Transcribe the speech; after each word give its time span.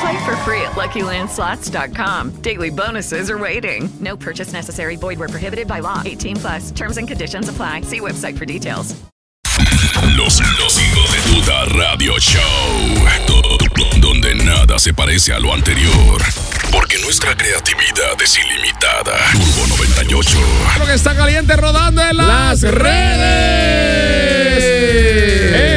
Play 0.00 0.24
for 0.24 0.36
free 0.38 0.60
at 0.62 0.72
LuckyLandSlots.com. 0.72 2.30
Daily 2.42 2.70
bonuses 2.70 3.30
are 3.30 3.38
waiting. 3.38 3.88
No 4.00 4.16
purchase 4.16 4.52
necessary. 4.52 4.96
Void 4.96 5.18
where 5.18 5.28
prohibited 5.28 5.66
by 5.68 5.80
law. 5.80 6.02
18 6.04 6.36
plus. 6.36 6.70
Terms 6.72 6.96
and 6.98 7.06
conditions 7.08 7.48
apply. 7.48 7.82
See 7.82 8.00
website 8.00 8.36
for 8.38 8.44
details. 8.46 8.94
Los, 10.16 10.40
los 10.58 10.78
hijos 10.78 11.12
de 11.12 11.20
tuta 11.32 11.64
radio 11.78 12.18
show. 12.18 12.40
Do- 13.26 13.42
donde 14.00 14.34
nada 14.34 14.78
se 14.78 14.92
parece 14.92 15.32
a 15.32 15.38
lo 15.38 15.52
anterior. 15.54 16.20
Porque 16.70 16.98
nuestra 16.98 17.34
creatividad 17.36 18.20
es 18.22 18.36
ilimitada. 18.38 19.16
Turbo 19.32 19.66
98. 19.78 20.38
Lo 20.78 20.86
que 20.86 20.94
está 20.94 21.14
caliente 21.14 21.56
rodando 21.56 22.02
en 22.02 22.16
las, 22.16 22.60
redes. 22.62 23.04
¡Ey! 25.54 25.73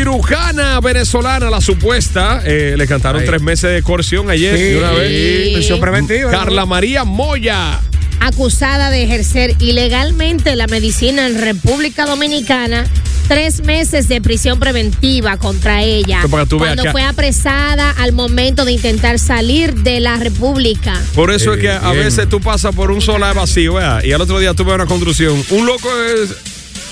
Cirujana 0.00 0.78
venezolana, 0.78 1.50
la 1.50 1.60
supuesta. 1.60 2.42
eh, 2.44 2.76
le 2.78 2.86
cantaron 2.86 3.24
tres 3.24 3.42
meses 3.42 3.72
de 3.74 3.82
coerción 3.82 4.30
ayer. 4.30 4.56
Sí, 4.56 4.62
de 4.62 4.78
una 4.78 4.92
vez. 4.92 5.08
sí, 5.48 5.50
prisión 5.52 5.80
preventiva. 5.80 6.30
Carla 6.30 6.64
María 6.64 7.02
Moya. 7.02 7.80
acusada 8.20 8.90
de 8.90 9.02
ejercer 9.02 9.56
ilegalmente 9.58 10.54
la 10.54 10.68
medicina 10.68 11.26
en 11.26 11.40
República 11.40 12.06
Dominicana. 12.06 12.86
Tres 13.26 13.64
meses 13.64 14.06
de 14.06 14.20
prisión 14.20 14.60
preventiva 14.60 15.36
contra 15.38 15.82
ella. 15.82 16.18
Pero 16.18 16.28
para 16.30 16.44
que 16.44 16.50
tú 16.50 16.58
veas 16.60 16.68
cuando 16.76 16.82
que- 16.84 16.92
fue 16.92 17.02
apresada 17.02 17.90
al 17.98 18.12
momento 18.12 18.64
de 18.64 18.70
intentar 18.72 19.18
salir 19.18 19.74
de 19.74 19.98
la 19.98 20.18
República. 20.18 20.94
Por 21.16 21.32
eso 21.32 21.54
es 21.54 21.60
que 21.60 21.68
a 21.70 21.90
bien. 21.90 22.04
veces 22.04 22.28
tú 22.28 22.40
pasas 22.40 22.72
por 22.76 22.92
un 22.92 23.00
solar 23.00 23.34
vacío, 23.34 23.74
¿verdad? 23.74 24.04
y 24.04 24.12
al 24.12 24.20
otro 24.20 24.38
día 24.38 24.54
tú 24.54 24.64
ves 24.64 24.76
una 24.76 24.86
construcción. 24.86 25.42
Un 25.50 25.66
loco 25.66 25.88
es. 26.14 26.36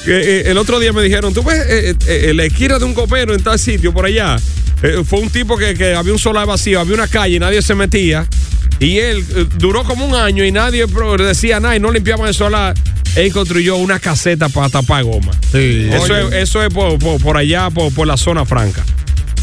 Eh, 0.07 0.43
eh, 0.47 0.51
el 0.51 0.59
otro 0.59 0.79
día 0.81 0.93
me 0.93 1.03
dijeron, 1.03 1.35
tú 1.35 1.43
ves 1.43 1.59
eh, 1.69 1.95
eh, 2.07 2.33
la 2.35 2.45
esquina 2.45 2.79
de 2.79 2.85
un 2.85 2.95
copero 2.95 3.35
en 3.35 3.43
tal 3.43 3.59
sitio 3.59 3.93
por 3.93 4.07
allá. 4.07 4.37
Fue 5.05 5.19
un 5.19 5.29
tipo 5.29 5.57
que, 5.57 5.75
que 5.75 5.95
había 5.97 6.13
un 6.13 6.21
solar 6.21 6.47
vacío, 6.47 6.79
había 6.79 6.95
una 6.95 7.09
calle 7.09 7.35
y 7.37 7.39
nadie 7.41 7.61
se 7.63 7.75
metía. 7.75 8.27
Y 8.79 8.99
él 8.99 9.25
duró 9.57 9.83
como 9.83 10.07
un 10.07 10.15
año 10.15 10.45
y 10.45 10.53
nadie 10.53 10.87
decía 11.19 11.59
nada 11.59 11.75
y 11.75 11.81
no 11.81 11.91
limpiaban 11.91 12.29
el 12.29 12.35
solar. 12.35 12.75
Él 13.17 13.33
construyó 13.33 13.75
una 13.75 13.99
caseta 13.99 14.49
para 14.49 14.69
tapar 14.69 15.03
goma. 15.03 15.33
Sí, 15.51 15.89
Eso 15.93 16.17
es, 16.17 16.33
eso 16.35 16.63
es 16.63 16.73
por, 16.73 16.97
por- 17.01 17.21
por 17.21 17.37
allá, 17.37 17.71
por, 17.71 17.93
por 17.93 18.07
la 18.07 18.17
zona 18.17 18.45
franca. 18.45 18.85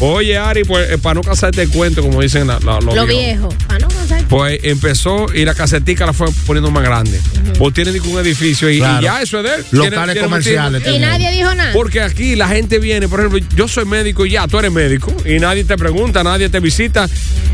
Oye, 0.00 0.36
Ari, 0.36 0.64
pues, 0.64 0.90
eh, 0.90 0.98
para 0.98 1.14
no 1.14 1.22
casarte 1.22 1.62
el 1.62 1.70
cuento, 1.70 2.02
como 2.02 2.20
dicen 2.20 2.46
la- 2.46 2.58
la- 2.60 2.80
los 2.80 2.94
Lo 2.94 3.06
viejos. 3.06 3.08
viejo. 3.08 3.48
Ah, 3.68 3.78
no, 3.78 3.88
sé. 4.06 4.24
Pues 4.28 4.60
empezó 4.62 5.26
y 5.34 5.44
la 5.46 5.54
casetica 5.54 6.04
la 6.04 6.12
fue 6.12 6.28
poniendo 6.46 6.70
más 6.70 6.82
grande. 6.84 7.18
Pues 7.58 7.72
tiene 7.72 7.92
ni 7.92 8.00
que 8.00 8.08
un 8.08 8.18
edificio 8.18 8.68
y, 8.70 8.78
ya 8.78 9.22
eso 9.22 9.38
es 9.38 9.44
de 9.44 9.54
él. 9.56 9.64
Locales 9.70 9.90
Tiene- 9.92 10.12
tiene 10.12 10.20
comerciales. 10.20 10.80
motivo. 10.82 10.96
Y 10.96 10.98
nadie 10.98 11.30
dijo 11.30 11.54
nada. 11.54 11.72
Porque 11.72 12.02
aquí 12.02 12.36
la 12.36 12.46
gente 12.48 12.78
viene, 12.78 13.08
por 13.08 13.20
ejemplo, 13.20 13.38
yo 13.56 13.68
soy 13.68 13.86
médico 13.86 14.26
y 14.26 14.30
ya, 14.32 14.46
tú 14.46 14.58
eres 14.58 14.70
médico 14.70 15.14
y 15.24 15.38
nadie 15.38 15.64
te 15.64 15.76
pregunta, 15.78 16.22
nadie 16.22 16.50
te 16.50 16.60
visita. 16.60 17.08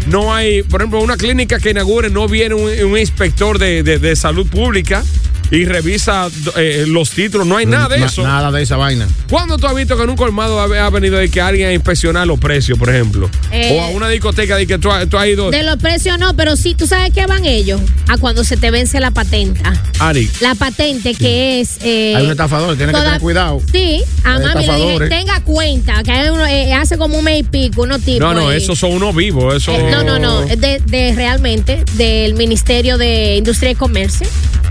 No 0.08 0.34
hay, 0.34 0.64
por 0.64 0.80
ejemplo, 0.80 1.00
una 1.00 1.16
clínica 1.16 1.60
que 1.60 1.70
inaugure, 1.70 2.10
no 2.10 2.26
viene 2.26 2.56
un, 2.56 2.68
un 2.84 2.98
inspector 2.98 3.58
de, 3.60 3.84
de- 3.84 3.98
de 4.00 4.16
salud 4.16 4.48
pública 4.48 5.04
y 5.52 5.66
revisa 5.66 6.30
eh, 6.56 6.84
los 6.88 7.10
títulos, 7.10 7.46
no 7.46 7.58
hay 7.58 7.66
nada 7.66 7.86
de 7.94 8.02
eso. 8.04 8.22
Nada 8.22 8.50
de 8.50 8.62
esa 8.62 8.76
vaina. 8.78 9.06
¿Cuándo 9.28 9.58
tú 9.58 9.66
has 9.66 9.74
visto 9.74 9.98
que 9.98 10.02
en 10.02 10.08
un 10.10 10.16
colmado 10.16 10.58
ha, 10.58 10.88
venido 10.90 11.18
de 11.18 11.30
que 11.30 11.42
alguien 11.42 11.68
a 11.68 11.72
inspeccionar 11.74 12.26
los 12.26 12.38
precios, 12.40 12.78
por 12.78 12.88
ejemplo? 12.88 13.28
Eh, 13.52 13.76
o 13.78 13.82
a 13.82 13.88
una 13.90 14.08
discoteca 14.08 14.56
de 14.56 14.66
que 14.66 14.78
tú, 14.78 14.90
has- 14.90 15.06
tú 15.10 15.18
has 15.18 15.26
ido. 15.28 15.50
De 15.50 15.62
los 15.62 15.76
precios 15.76 16.18
no, 16.18 16.34
pero 16.34 16.56
sí, 16.56 16.74
¿tú 16.74 16.86
sabes 16.86 17.12
qué 17.12 17.26
van 17.26 17.44
ellos? 17.44 17.80
A 18.08 18.16
cuando 18.16 18.44
se 18.44 18.56
te 18.56 18.70
vence 18.70 18.98
la 18.98 19.10
patenta. 19.10 19.72
Ari, 19.98 20.30
La 20.40 20.54
patente 20.54 21.14
que 21.14 21.60
es... 21.60 21.76
eh, 21.82 22.14
Hay 22.16 22.24
un 22.24 22.30
estafador, 22.30 22.74
tiene 22.78 22.92
que 22.94 22.98
tener 22.98 23.20
cuidado. 23.20 23.60
Sí, 23.70 24.02
a 24.24 24.36
Hay 24.36 24.44
mami 24.44 24.66
le 24.66 24.92
dije, 24.92 25.08
tenga 25.10 25.40
cuenta, 25.44 26.02
que 26.02 26.12
hay 26.12 26.30
uno, 26.30 26.46
eh, 26.46 26.72
hace 26.72 26.96
como 26.96 27.18
un 27.18 27.24
mes 27.24 27.40
y 27.40 27.42
pico, 27.42 27.82
unos 27.82 28.00
tipos. 28.00 28.20
no, 28.20 28.32
no, 28.32 28.50
esos 28.50 28.78
son 28.78 28.92
unos 28.92 29.14
vivos. 29.14 29.54
Eso... 29.54 29.72
Eh, 29.72 29.88
no, 29.90 30.02
no, 30.02 30.18
no, 30.18 30.44
es 30.44 30.58
de, 30.58 30.80
de 30.86 31.12
realmente 31.14 31.84
del 31.92 32.32
Ministerio 32.34 32.96
de 32.96 33.36
Industria 33.36 33.72
y 33.72 33.74
Comercio. 33.74 34.26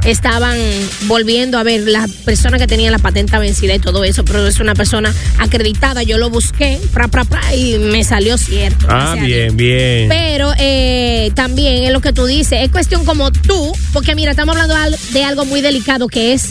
Estaban 0.05 0.57
volviendo 1.03 1.57
a 1.59 1.63
ver 1.63 1.81
las 1.81 2.09
personas 2.11 2.59
que 2.59 2.67
tenían 2.67 2.91
la 2.91 2.99
patente 2.99 3.37
vencida 3.37 3.75
y 3.75 3.79
todo 3.79 4.03
eso, 4.03 4.25
pero 4.25 4.47
es 4.47 4.59
una 4.59 4.73
persona 4.73 5.13
acreditada. 5.37 6.03
Yo 6.03 6.17
lo 6.17 6.29
busqué, 6.29 6.79
pra, 6.93 7.07
pra, 7.07 7.23
pra, 7.23 7.55
y 7.55 7.77
me 7.77 8.03
salió 8.03 8.37
cierto. 8.37 8.87
Ah, 8.89 9.15
bien, 9.19 9.55
bien. 9.55 10.09
Pero 10.09 10.51
eh, 10.57 11.31
también 11.35 11.83
es 11.83 11.91
lo 11.91 12.01
que 12.01 12.13
tú 12.13 12.25
dices, 12.25 12.59
es 12.63 12.71
cuestión 12.71 13.05
como 13.05 13.31
tú, 13.31 13.71
porque 13.93 14.15
mira, 14.15 14.31
estamos 14.31 14.57
hablando 14.57 14.97
de 15.11 15.23
algo 15.23 15.45
muy 15.45 15.61
delicado 15.61 16.07
que 16.07 16.33
es 16.33 16.49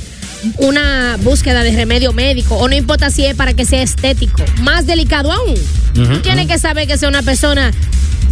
una 0.58 1.16
búsqueda 1.20 1.62
de 1.62 1.72
remedio 1.72 2.12
médico, 2.12 2.56
o 2.56 2.68
no 2.68 2.74
importa 2.74 3.10
si 3.10 3.24
es 3.26 3.34
para 3.34 3.54
que 3.54 3.64
sea 3.64 3.82
estético, 3.82 4.42
más 4.60 4.86
delicado 4.86 5.32
aún. 5.32 5.54
tú 5.94 6.18
tienes 6.20 6.46
que 6.46 6.58
saber 6.58 6.86
que 6.86 6.96
sea 6.96 7.08
una 7.08 7.22
persona 7.22 7.72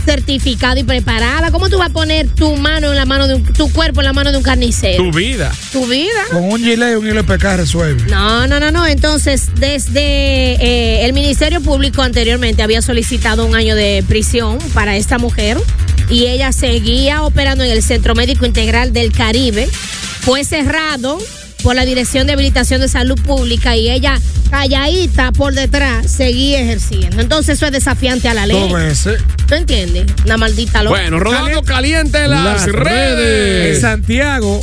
certificada 0.08 0.80
y 0.80 0.84
preparada. 0.84 1.50
¿Cómo 1.50 1.68
tú 1.68 1.76
vas 1.76 1.90
a 1.90 1.92
poner 1.92 2.28
tu 2.28 2.56
mano 2.56 2.88
en 2.90 2.96
la 2.96 3.04
mano 3.04 3.28
de 3.28 3.34
un, 3.34 3.44
tu 3.44 3.70
cuerpo 3.70 4.00
en 4.00 4.06
la 4.06 4.14
mano 4.14 4.32
de 4.32 4.38
un 4.38 4.42
carnicero? 4.42 5.04
Tu 5.04 5.12
vida. 5.12 5.52
Tu 5.70 5.84
vida. 5.84 6.24
Con 6.32 6.44
un 6.44 6.58
gilet 6.58 6.92
y 6.92 6.94
un 6.94 7.06
hilo 7.06 7.16
de 7.16 7.24
pescar 7.24 7.58
resuelve. 7.58 8.10
No, 8.10 8.46
no, 8.46 8.58
no, 8.58 8.70
no. 8.70 8.86
Entonces, 8.86 9.50
desde 9.56 10.00
eh, 10.00 11.04
el 11.04 11.12
Ministerio 11.12 11.60
Público 11.60 12.00
anteriormente 12.00 12.62
había 12.62 12.80
solicitado 12.80 13.44
un 13.44 13.54
año 13.54 13.74
de 13.74 14.02
prisión 14.08 14.56
para 14.72 14.96
esta 14.96 15.18
mujer 15.18 15.58
y 16.08 16.24
ella 16.24 16.52
seguía 16.52 17.22
operando 17.22 17.62
en 17.62 17.70
el 17.70 17.82
Centro 17.82 18.14
Médico 18.14 18.46
Integral 18.46 18.94
del 18.94 19.12
Caribe. 19.12 19.68
Fue 20.22 20.42
cerrado 20.42 21.18
por 21.68 21.76
la 21.76 21.84
Dirección 21.84 22.26
de 22.26 22.32
Habilitación 22.32 22.80
de 22.80 22.88
Salud 22.88 23.20
Pública 23.20 23.76
y 23.76 23.90
ella 23.90 24.18
calladita 24.50 25.32
por 25.32 25.52
detrás 25.52 26.10
seguía 26.10 26.62
ejerciendo. 26.62 27.20
Entonces 27.20 27.56
eso 27.58 27.66
es 27.66 27.72
desafiante 27.72 28.26
a 28.26 28.32
la 28.32 28.46
ley. 28.46 28.72
¿Tú 29.46 29.54
entiendes? 29.54 30.06
Una 30.24 30.38
maldita 30.38 30.82
loca. 30.82 30.98
Bueno, 30.98 31.20
rodando 31.20 31.62
caliente 31.62 32.24
en 32.24 32.30
las, 32.30 32.42
Las 32.44 32.66
En 32.68 32.72
redes. 32.72 33.80
Santiago 33.82 34.62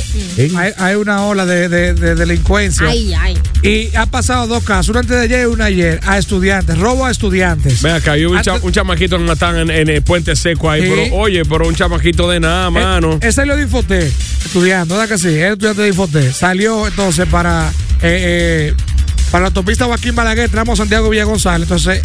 hay, 0.56 0.72
hay 0.76 0.94
una 0.96 1.22
ola 1.26 1.46
de, 1.46 1.68
de- 1.68 1.94
de 1.94 2.16
delincuencia. 2.16 2.88
Ay, 2.88 3.14
ay. 3.14 3.38
Y 3.62 3.94
ha 3.94 4.06
pasado 4.06 4.48
dos 4.48 4.64
casos, 4.64 4.88
uno 4.88 4.98
antes 4.98 5.16
de 5.16 5.22
ayer 5.22 5.42
y 5.42 5.44
uno 5.46 5.62
ayer, 5.62 6.00
a 6.06 6.18
estudiantes, 6.18 6.76
robo 6.76 7.06
a 7.06 7.12
estudiantes. 7.12 7.82
Ve 7.82 7.92
acá, 7.92 8.12
hay 8.12 8.24
un, 8.24 8.40
cha- 8.42 8.54
Antes- 8.54 8.64
un 8.64 8.72
chamaquito 8.72 9.16
que 9.16 9.24
matan 9.24 9.56
en, 9.58 9.70
en 9.70 9.88
el 9.90 10.02
puente 10.02 10.34
seco 10.34 10.68
ahí, 10.70 10.82
Sí. 10.82 10.88
pero 10.92 11.14
oye, 11.16 11.44
pero 11.44 11.68
un 11.68 11.74
chamaquito 11.76 12.28
de 12.28 12.40
nada, 12.40 12.68
mano. 12.70 13.12
Él, 13.14 13.18
él 13.22 13.32
salió 13.32 13.54
de 13.56 13.62
Infoté, 13.62 14.12
estudiando, 14.44 14.96
¿verdad 14.96 15.08
que 15.16 15.18
sí? 15.18 15.28
Es 15.28 15.52
estudiante 15.52 15.82
de 15.82 15.88
Infoté. 15.88 16.32
Salió 16.32 16.86
entonces 16.86 17.26
para, 17.28 17.68
eh, 18.02 18.72
eh, 18.72 18.74
para 19.30 19.42
la 19.42 19.46
autopista 19.48 19.86
Joaquín 19.86 20.14
Balaguer, 20.14 20.48
tramo 20.50 20.76
Santiago 20.76 21.08
Villa 21.10 21.24
González. 21.24 21.62
Entonces 21.68 22.00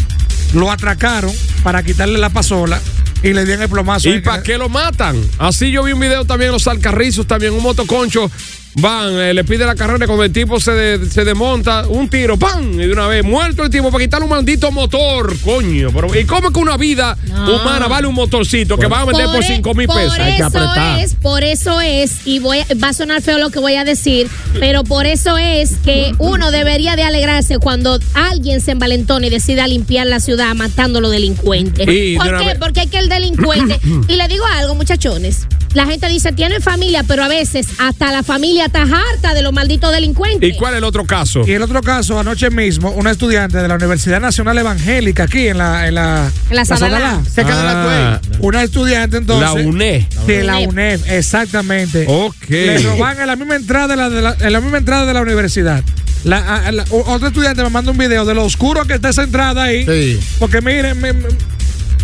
lo 0.54 0.70
atracaron 0.70 1.32
para 1.62 1.82
quitarle 1.82 2.18
la 2.18 2.30
pasola 2.30 2.80
y 3.22 3.32
le 3.32 3.44
dieron 3.44 3.62
el 3.62 3.68
plomazo. 3.68 4.08
¿Y 4.08 4.20
para 4.20 4.42
que- 4.42 4.52
qué 4.52 4.58
lo 4.58 4.68
matan? 4.68 5.16
Así 5.38 5.70
yo 5.70 5.82
vi 5.84 5.92
un 5.92 6.00
video 6.00 6.24
también 6.24 6.48
en 6.48 6.52
los 6.54 6.66
alcarrizos, 6.66 7.26
también 7.26 7.52
un 7.52 7.62
motoconcho. 7.62 8.30
Van, 8.76 9.12
eh, 9.18 9.34
le 9.34 9.44
pide 9.44 9.66
la 9.66 9.74
carrera 9.74 10.06
cuando 10.06 10.24
el 10.24 10.32
tipo 10.32 10.58
se, 10.58 10.72
de- 10.72 11.10
se 11.10 11.24
desmonta, 11.24 11.86
un 11.88 12.08
tiro, 12.08 12.38
¡pam! 12.38 12.72
Y 12.80 12.86
de 12.86 12.92
una 12.92 13.06
vez, 13.06 13.22
muerto 13.22 13.62
el 13.64 13.70
tipo 13.70 13.90
para 13.90 14.02
quitarle 14.02 14.24
un 14.24 14.30
maldito 14.30 14.72
motor, 14.72 15.36
coño. 15.44 15.90
Pero, 15.92 16.18
¿Y 16.18 16.24
cómo 16.24 16.50
que 16.50 16.58
una 16.58 16.78
vida 16.78 17.16
No. 17.28 17.56
humana 17.56 17.86
vale 17.86 18.06
un 18.06 18.14
motorcito 18.14 18.78
que 18.78 18.86
van 18.86 19.02
a 19.02 19.04
vender 19.04 19.26
por 19.26 19.42
e- 19.42 19.46
5 19.46 19.74
mil 19.74 19.86
por 19.86 19.96
pesos? 19.96 20.18
eso 20.18 20.96
es, 20.98 21.14
por 21.16 21.44
eso 21.44 21.80
es, 21.82 22.26
y 22.26 22.38
voy, 22.38 22.60
a- 22.60 22.66
va 22.82 22.88
a 22.88 22.92
sonar 22.94 23.20
feo 23.20 23.36
lo 23.38 23.50
que 23.50 23.58
voy 23.58 23.74
a 23.74 23.84
decir, 23.84 24.28
pero 24.58 24.84
por 24.84 25.04
eso 25.06 25.36
es 25.36 25.72
que 25.84 26.12
uno 26.18 26.50
debería 26.50 26.96
de 26.96 27.02
alegrarse 27.02 27.58
cuando 27.58 27.98
alguien 28.14 28.60
se 28.62 28.70
envalentona 28.70 29.26
y 29.26 29.30
decida 29.30 29.66
limpiar 29.66 30.06
la 30.06 30.18
ciudad 30.20 30.54
matando 30.54 30.98
a 30.98 31.02
los 31.02 31.10
delincuentes. 31.12 31.86
Y 31.88 32.16
¿Por 32.16 32.38
qué? 32.38 32.44
vez- 32.46 32.58
Porque 32.58 32.80
es 32.82 32.86
que 32.90 32.98
el 32.98 33.10
delincuente, 33.10 33.78
y 34.08 34.16
le 34.16 34.28
digo 34.28 34.44
algo, 34.46 34.74
muchachones, 34.74 35.46
la 35.74 35.86
gente 35.86 36.08
dice, 36.08 36.32
tienen 36.32 36.60
familia, 36.62 37.02
pero 37.06 37.24
a 37.24 37.28
veces 37.28 37.66
hasta 37.78 38.12
la 38.12 38.22
familia 38.22 38.66
está 38.66 38.82
harta 38.82 39.34
de 39.34 39.42
los 39.42 39.52
malditos 39.52 39.90
delincuentes. 39.92 40.48
¿Y 40.54 40.56
cuál 40.56 40.74
es 40.74 40.78
el 40.78 40.84
otro 40.84 41.04
caso? 41.04 41.42
Y 41.46 41.52
el 41.52 41.62
otro 41.62 41.80
caso, 41.82 42.18
anoche 42.18 42.50
mismo, 42.50 42.90
una 42.90 43.10
estudiante 43.10 43.58
de 43.58 43.68
la 43.68 43.74
Universidad 43.74 44.20
Nacional 44.20 44.58
Evangélica, 44.58 45.24
aquí 45.24 45.48
en 45.48 45.58
la. 45.58 45.86
En 45.88 45.94
la, 45.94 46.30
En 46.50 46.56
la 46.56 46.64
Sadalá. 46.64 47.20
Cerca 47.30 47.56
de 47.56 47.64
la 47.64 47.72
Ah. 48.14 48.20
Una 48.40 48.62
estudiante 48.62 49.16
entonces. 49.16 49.46
La 49.48 49.68
UNE. 49.68 50.08
De 50.26 50.42
la 50.44 50.58
UNED, 50.58 51.00
exactamente. 51.08 52.04
Ok. 52.08 52.34
Le 52.48 52.78
roban 52.78 53.20
en 53.20 53.26
la 53.26 53.36
misma 53.36 53.56
entrada 53.56 53.88
de 53.88 53.96
la, 53.96 54.10
de 54.10 54.22
la- 54.22 54.36
en 54.38 54.52
la 54.52 54.60
misma 54.60 54.78
entrada 54.78 55.06
de 55.06 55.14
la 55.14 55.20
universidad. 55.22 55.82
La, 56.24 56.70
la- 56.70 56.84
otro 56.90 57.28
estudiante 57.28 57.62
me 57.64 57.70
manda 57.70 57.90
un 57.90 57.98
video 57.98 58.24
de 58.24 58.34
lo 58.34 58.44
oscuro 58.44 58.84
que 58.84 58.94
está 58.94 59.08
esa 59.08 59.24
entrada 59.24 59.64
ahí. 59.64 59.84
Sí. 59.84 60.20
Porque 60.38 60.60
miren, 60.60 61.00
me- 61.00 61.14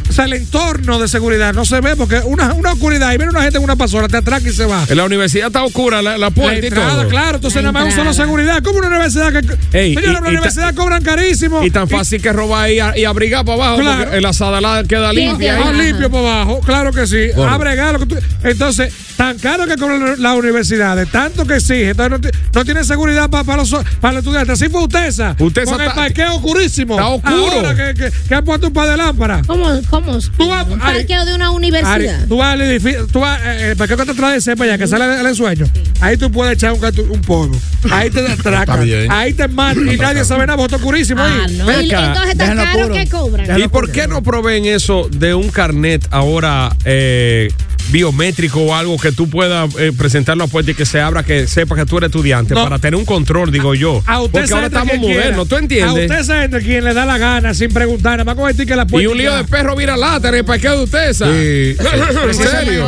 o 0.08 0.12
sea, 0.12 0.25
el 0.25 0.32
entorno 0.32 0.99
de 0.99 1.08
seguridad 1.08 1.52
no 1.52 1.64
se 1.64 1.81
ve 1.81 1.94
porque 1.96 2.19
una, 2.25 2.55
una 2.55 2.72
oscuridad 2.72 3.12
y 3.12 3.16
viene 3.19 3.31
una 3.31 3.43
gente 3.43 3.58
en 3.58 3.64
una 3.64 3.76
pasola, 3.76 4.08
te 4.08 4.16
atraca 4.16 4.49
y 4.49 4.52
se 4.52 4.64
va. 4.64 4.84
En 4.88 4.96
la 4.96 5.05
universidad 5.05 5.49
está 5.49 5.62
oscura 5.64 6.00
la, 6.02 6.16
la 6.19 6.31
puerta 6.31 6.55
La 6.55 6.58
y 6.60 6.66
entrada, 6.66 6.93
todo. 7.02 7.08
claro, 7.08 7.37
entonces 7.37 7.62
La 7.62 7.72
nada 7.72 7.84
más 7.84 7.93
un 7.94 7.99
solo 8.00 8.12
seguridad. 8.14 8.62
como 8.62 8.78
una 8.78 8.88
universidad 8.88 9.32
que. 9.32 9.78
Ey, 9.78 9.94
Señora, 9.94 10.12
y- 10.12 10.16
una 10.20 10.28
y 10.28 10.31
universidad 10.32 10.75
cobran 10.75 11.02
carísimo. 11.02 11.64
Y 11.64 11.70
tan 11.70 11.88
fácil 11.88 12.20
que 12.22 12.32
robar 12.32 12.70
y, 12.70 12.78
y 13.00 13.05
abrigar 13.05 13.44
para 13.44 13.64
abajo 13.64 13.81
Claro. 13.81 14.02
porque 14.05 14.16
en 14.16 14.22
la 14.22 14.32
sadalada 14.32 14.84
queda 14.84 15.12
limpia. 15.12 15.56
sí. 15.56 15.62
Ah, 15.66 15.72
limpio 15.72 16.10
para 16.10 16.25
abajo, 16.43 16.60
claro 16.60 16.93
que 16.93 17.06
sí. 17.06 17.28
Bueno. 17.37 17.52
Abre 17.52 17.75
gas, 17.76 17.93
lo 17.93 17.99
que 18.00 18.06
tú- 18.06 18.16
Entonces, 18.44 18.93
tan 19.19 19.37
caro 19.41 19.67
que 19.67 19.76
cobran 19.76 20.23
las 20.23 20.37
universidades, 20.38 21.11
tanto 21.11 21.44
que 21.44 21.56
exige, 21.56 21.91
entonces 21.91 22.20
no, 22.20 22.31
no 22.55 22.65
tiene 22.65 22.85
seguridad 22.85 23.29
para 23.29 23.56
los, 23.56 23.70
para 24.00 24.15
los 24.15 24.23
estudiantes. 24.25 24.61
Así 24.62 24.70
fue 24.70 24.85
Utesa. 24.85 25.35
Utesa 25.41 25.73
con 25.73 25.81
el 25.81 25.91
parqueo 25.91 26.37
oscurísimo. 26.37 26.94
está 26.94 27.09
oscuro. 27.09 27.53
Ahora 27.67 27.75
que, 27.75 27.94
que, 28.00 28.12
que 28.29 28.35
han 28.35 28.44
puesto 28.44 28.69
un 28.69 28.73
par 28.73 28.88
de 28.88 28.97
lámparas. 28.97 29.44
¿Cómo? 29.44 29.69
¿Cómo? 29.91 30.19
Tú 30.20 30.49
vas- 30.49 30.69
Un 30.69 30.79
Ari- 30.81 30.99
parqueo 31.00 31.25
de 31.25 31.35
una 31.35 31.49
Ari, 31.49 31.56
universidad. 31.56 32.26
tú 32.29 32.37
vas 32.37 32.53
al 32.55 32.61
edificio, 32.62 33.06
tú 33.09 33.19
vas, 33.20 33.41
eh, 33.44 33.70
el 33.73 33.76
parqueo 33.76 33.97
que 33.97 34.05
te 34.06 34.15
trae 34.15 34.35
de 34.35 34.41
cepa 34.41 34.62
allá, 34.65 34.79
que 34.79 34.87
sale 34.87 35.03
al 35.05 35.26
ensueño. 35.26 35.67
Ahí 36.00 36.17
tú 36.17 36.31
puedes 36.31 36.55
echar 36.55 36.73
un, 36.75 36.81
un 37.11 37.20
polvo. 37.23 37.56
Ahí 37.91 38.11
te 38.11 38.20
atracan. 38.25 38.88
Ahí 39.11 39.32
te 39.35 39.49
matan 39.49 39.88
y 39.93 39.97
nadie 39.97 40.25
sabe 40.25 40.47
nada, 40.47 40.56
porque 40.56 40.75
está 40.75 40.76
oscurísimo 40.76 41.20
Ah, 41.23 41.44
ahí. 41.44 41.56
no. 41.56 41.67
Ven 41.67 41.87
Y- 41.87 41.91
acá, 41.93 42.06
entonces 42.06 42.31
está 42.32 42.44
déjenlo 42.44 42.62
caro 42.62 42.82
puro. 42.82 42.94
que 42.94 43.06
cobran. 43.09 43.61
¿Y 43.61 43.67
por 43.69 43.91
qué 43.91 44.06
no 44.06 44.23
proveen 44.23 44.65
eso 44.67 45.09
de 45.11 45.35
un 45.35 45.49
carnet 45.50 46.06
ahora 46.12 46.70
eh, 46.85 47.49
biométrico 47.91 48.61
o 48.61 48.75
algo 48.75 48.99
que 48.99 49.13
tú 49.13 49.29
puedas 49.31 49.75
eh, 49.79 49.93
presentarlo 49.97 50.45
a 50.45 50.47
puerta 50.47 50.71
y 50.71 50.75
que 50.75 50.85
se 50.85 51.01
abra, 51.01 51.23
que 51.23 51.47
sepa 51.47 51.75
que 51.75 51.87
tú 51.87 51.97
eres 51.99 52.09
estudiante, 52.09 52.55
No. 52.55 52.65
para 52.65 52.79
tener 52.79 52.97
un 52.99 53.05
control, 53.07 53.51
digo 53.51 53.75
yo? 53.75 54.03
A 54.07 54.21
usted 54.21 54.41
Porque 54.41 54.53
ahora 54.55 54.67
estamos 54.67 54.99
modernos, 54.99 55.49
¿tú 55.49 55.57
A 55.57 55.59
entiendes? 55.61 56.11
usted 56.11 56.23
se 56.23 56.45
entra 56.45 56.61
quien 56.61 56.85
le 56.85 56.93
da 56.95 57.07
la 57.07 57.17
gana 57.19 57.55
sin 57.55 57.71
preguntar, 57.73 58.13
nada 58.13 58.25
más 58.25 58.35
con 58.35 58.49
el 58.51 58.57
ticket 58.57 58.77
la 58.77 58.83
Y 58.83 58.87
puerta. 58.87 59.09
un 59.11 59.17
lío 59.19 59.35
de 59.35 59.45
perro 59.45 59.75
vira 59.75 59.97
lata 59.97 60.29
en 60.29 60.35
el 60.35 60.45
parqueo 60.45 60.77
de 60.79 60.85
usted, 60.85 61.13
¿sabes? 61.15 61.77
Sí. 61.79 61.87
¿En 62.29 62.35
serio? 62.35 62.87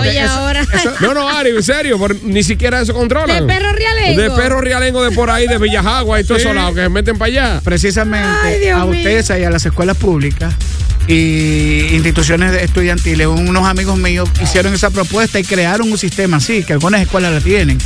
No, 1.00 1.14
no, 1.14 1.28
Ari, 1.28 1.50
en 1.50 1.62
serio, 1.62 1.98
ni 2.24 2.42
siquiera 2.42 2.80
eso 2.82 2.92
controlan. 2.92 3.46
De 3.46 3.52
perro 3.54 3.72
realengo. 3.72 4.20
De 4.22 4.30
perro 4.30 4.60
realengo 4.60 5.02
de 5.02 5.10
por 5.12 5.30
ahí, 5.30 5.46
de 5.46 5.58
Villajagua 5.58 6.20
y 6.20 6.24
todo 6.24 6.36
esos 6.38 6.54
lados 6.54 6.74
que 6.74 6.82
se 6.82 6.88
meten 6.88 7.16
para 7.16 7.28
allá. 7.28 7.60
precisamente 7.64 8.28
Ay, 8.44 8.68
a. 8.68 8.84
UTESA 8.84 9.38
y 9.38 9.44
a 9.44 9.50
las 9.50 9.64
escuelas 9.64 9.96
públicas 9.96 10.52
y 11.14 11.88
instituciones 11.94 12.54
estudiantiles, 12.62 13.26
unos 13.26 13.66
amigos 13.66 13.98
míos 13.98 14.28
hicieron 14.42 14.72
esa 14.74 14.90
propuesta 14.90 15.40
y 15.40 15.44
crearon 15.44 15.90
un 15.90 15.98
sistema 15.98 16.36
así, 16.36 16.62
que 16.62 16.72
algunas 16.72 17.00
escuelas 17.02 17.32
la 17.32 17.40
tienen. 17.40 17.78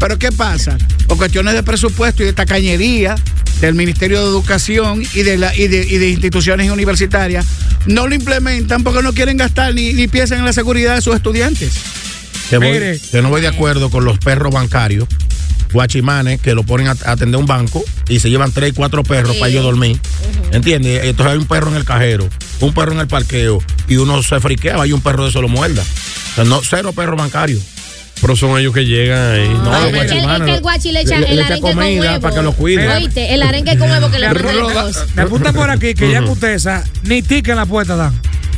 Pero 0.00 0.18
¿qué 0.18 0.32
pasa? 0.32 0.76
Por 1.06 1.16
cuestiones 1.16 1.54
de 1.54 1.62
presupuesto 1.62 2.22
y 2.22 2.26
de 2.26 2.32
tacañería 2.32 3.14
del 3.60 3.74
Ministerio 3.76 4.20
de 4.22 4.26
Educación 4.26 5.02
y 5.14 5.22
de, 5.22 5.38
la, 5.38 5.54
y 5.56 5.68
de, 5.68 5.86
y 5.86 5.98
de 5.98 6.08
instituciones 6.10 6.70
universitarias, 6.70 7.46
no 7.86 8.08
lo 8.08 8.14
implementan 8.16 8.82
porque 8.82 9.00
no 9.02 9.12
quieren 9.12 9.36
gastar 9.36 9.72
ni, 9.74 9.92
ni 9.92 10.08
piensan 10.08 10.40
en 10.40 10.44
la 10.44 10.52
seguridad 10.52 10.96
de 10.96 11.02
sus 11.02 11.14
estudiantes. 11.14 11.72
Que, 12.50 12.58
voy- 12.58 12.72
Mire. 12.72 12.98
que 13.12 13.22
no 13.22 13.28
voy 13.28 13.40
de 13.40 13.46
acuerdo 13.48 13.90
con 13.90 14.04
los 14.04 14.18
perros 14.18 14.52
bancarios, 14.52 15.06
guachimanes, 15.72 16.40
que 16.40 16.54
lo 16.54 16.64
ponen 16.64 16.88
a 16.88 16.96
a 17.04 17.12
atender 17.12 17.38
un 17.40 17.46
banco 17.46 17.84
y 18.08 18.18
se 18.18 18.28
llevan 18.28 18.50
tres 18.52 18.70
y 18.70 18.72
cuatro 18.72 19.04
perros 19.04 19.36
para 19.36 19.50
ellos 19.50 19.62
dormir. 19.62 19.98
¿Entiendes? 20.50 21.04
Entonces 21.04 21.32
hay 21.32 21.38
un 21.38 21.46
perro 21.46 21.70
en 21.70 21.76
el 21.76 21.84
cajero, 21.84 22.28
un 22.66 22.74
perro 22.74 22.92
en 22.92 23.00
el 23.00 23.08
parqueo 23.08 23.58
y 23.88 23.96
uno 23.96 24.22
se 24.22 24.40
friquea, 24.40 24.80
hay 24.80 24.92
un 24.92 25.00
perro 25.00 25.24
de 25.24 25.30
eso 25.30 25.42
lo 25.42 25.48
muerda. 25.48 25.82
O 25.82 26.34
sea, 26.34 26.44
no, 26.44 26.60
cero 26.68 26.92
perros 26.92 27.16
bancarios. 27.18 27.60
Pero 28.20 28.36
son 28.36 28.56
ellos 28.56 28.72
que 28.72 28.84
llegan 28.84 29.32
ahí. 29.32 29.48
No, 29.48 29.74
Ay, 29.74 29.90
los 29.92 30.04
es 30.04 30.12
que- 30.12 30.44
que 30.44 30.54
el 30.54 30.60
guachi 30.60 30.92
le 30.92 31.00
echa 31.00 31.18
le- 31.18 31.26
el 31.30 31.36
le 31.36 31.42
echa 31.42 31.46
arenque 31.46 31.60
con 31.62 31.72
comida 31.74 32.00
huevo. 32.02 32.20
para 32.20 32.34
que 32.36 32.42
lo 32.42 32.52
cuiden. 32.52 32.90
Oíste, 32.92 33.34
el 33.34 33.42
arenque 33.42 33.76
con 33.76 33.90
huevo 33.90 34.10
que 34.12 34.18
le 34.20 34.28
Me 34.28 34.34
manda 34.34 34.50
apunta- 34.52 34.74
la 34.74 34.82
cosa. 34.82 35.06
Me 35.16 35.22
apuntan 35.22 35.54
por 35.54 35.70
aquí 35.70 35.94
que 35.94 36.10
ya 36.12 36.18
en 36.18 36.28
Utesa 36.28 36.84
ni 37.02 37.20
ticket 37.22 37.48
en 37.48 37.56
la 37.56 37.66
puerta 37.66 37.96
dan 37.96 38.12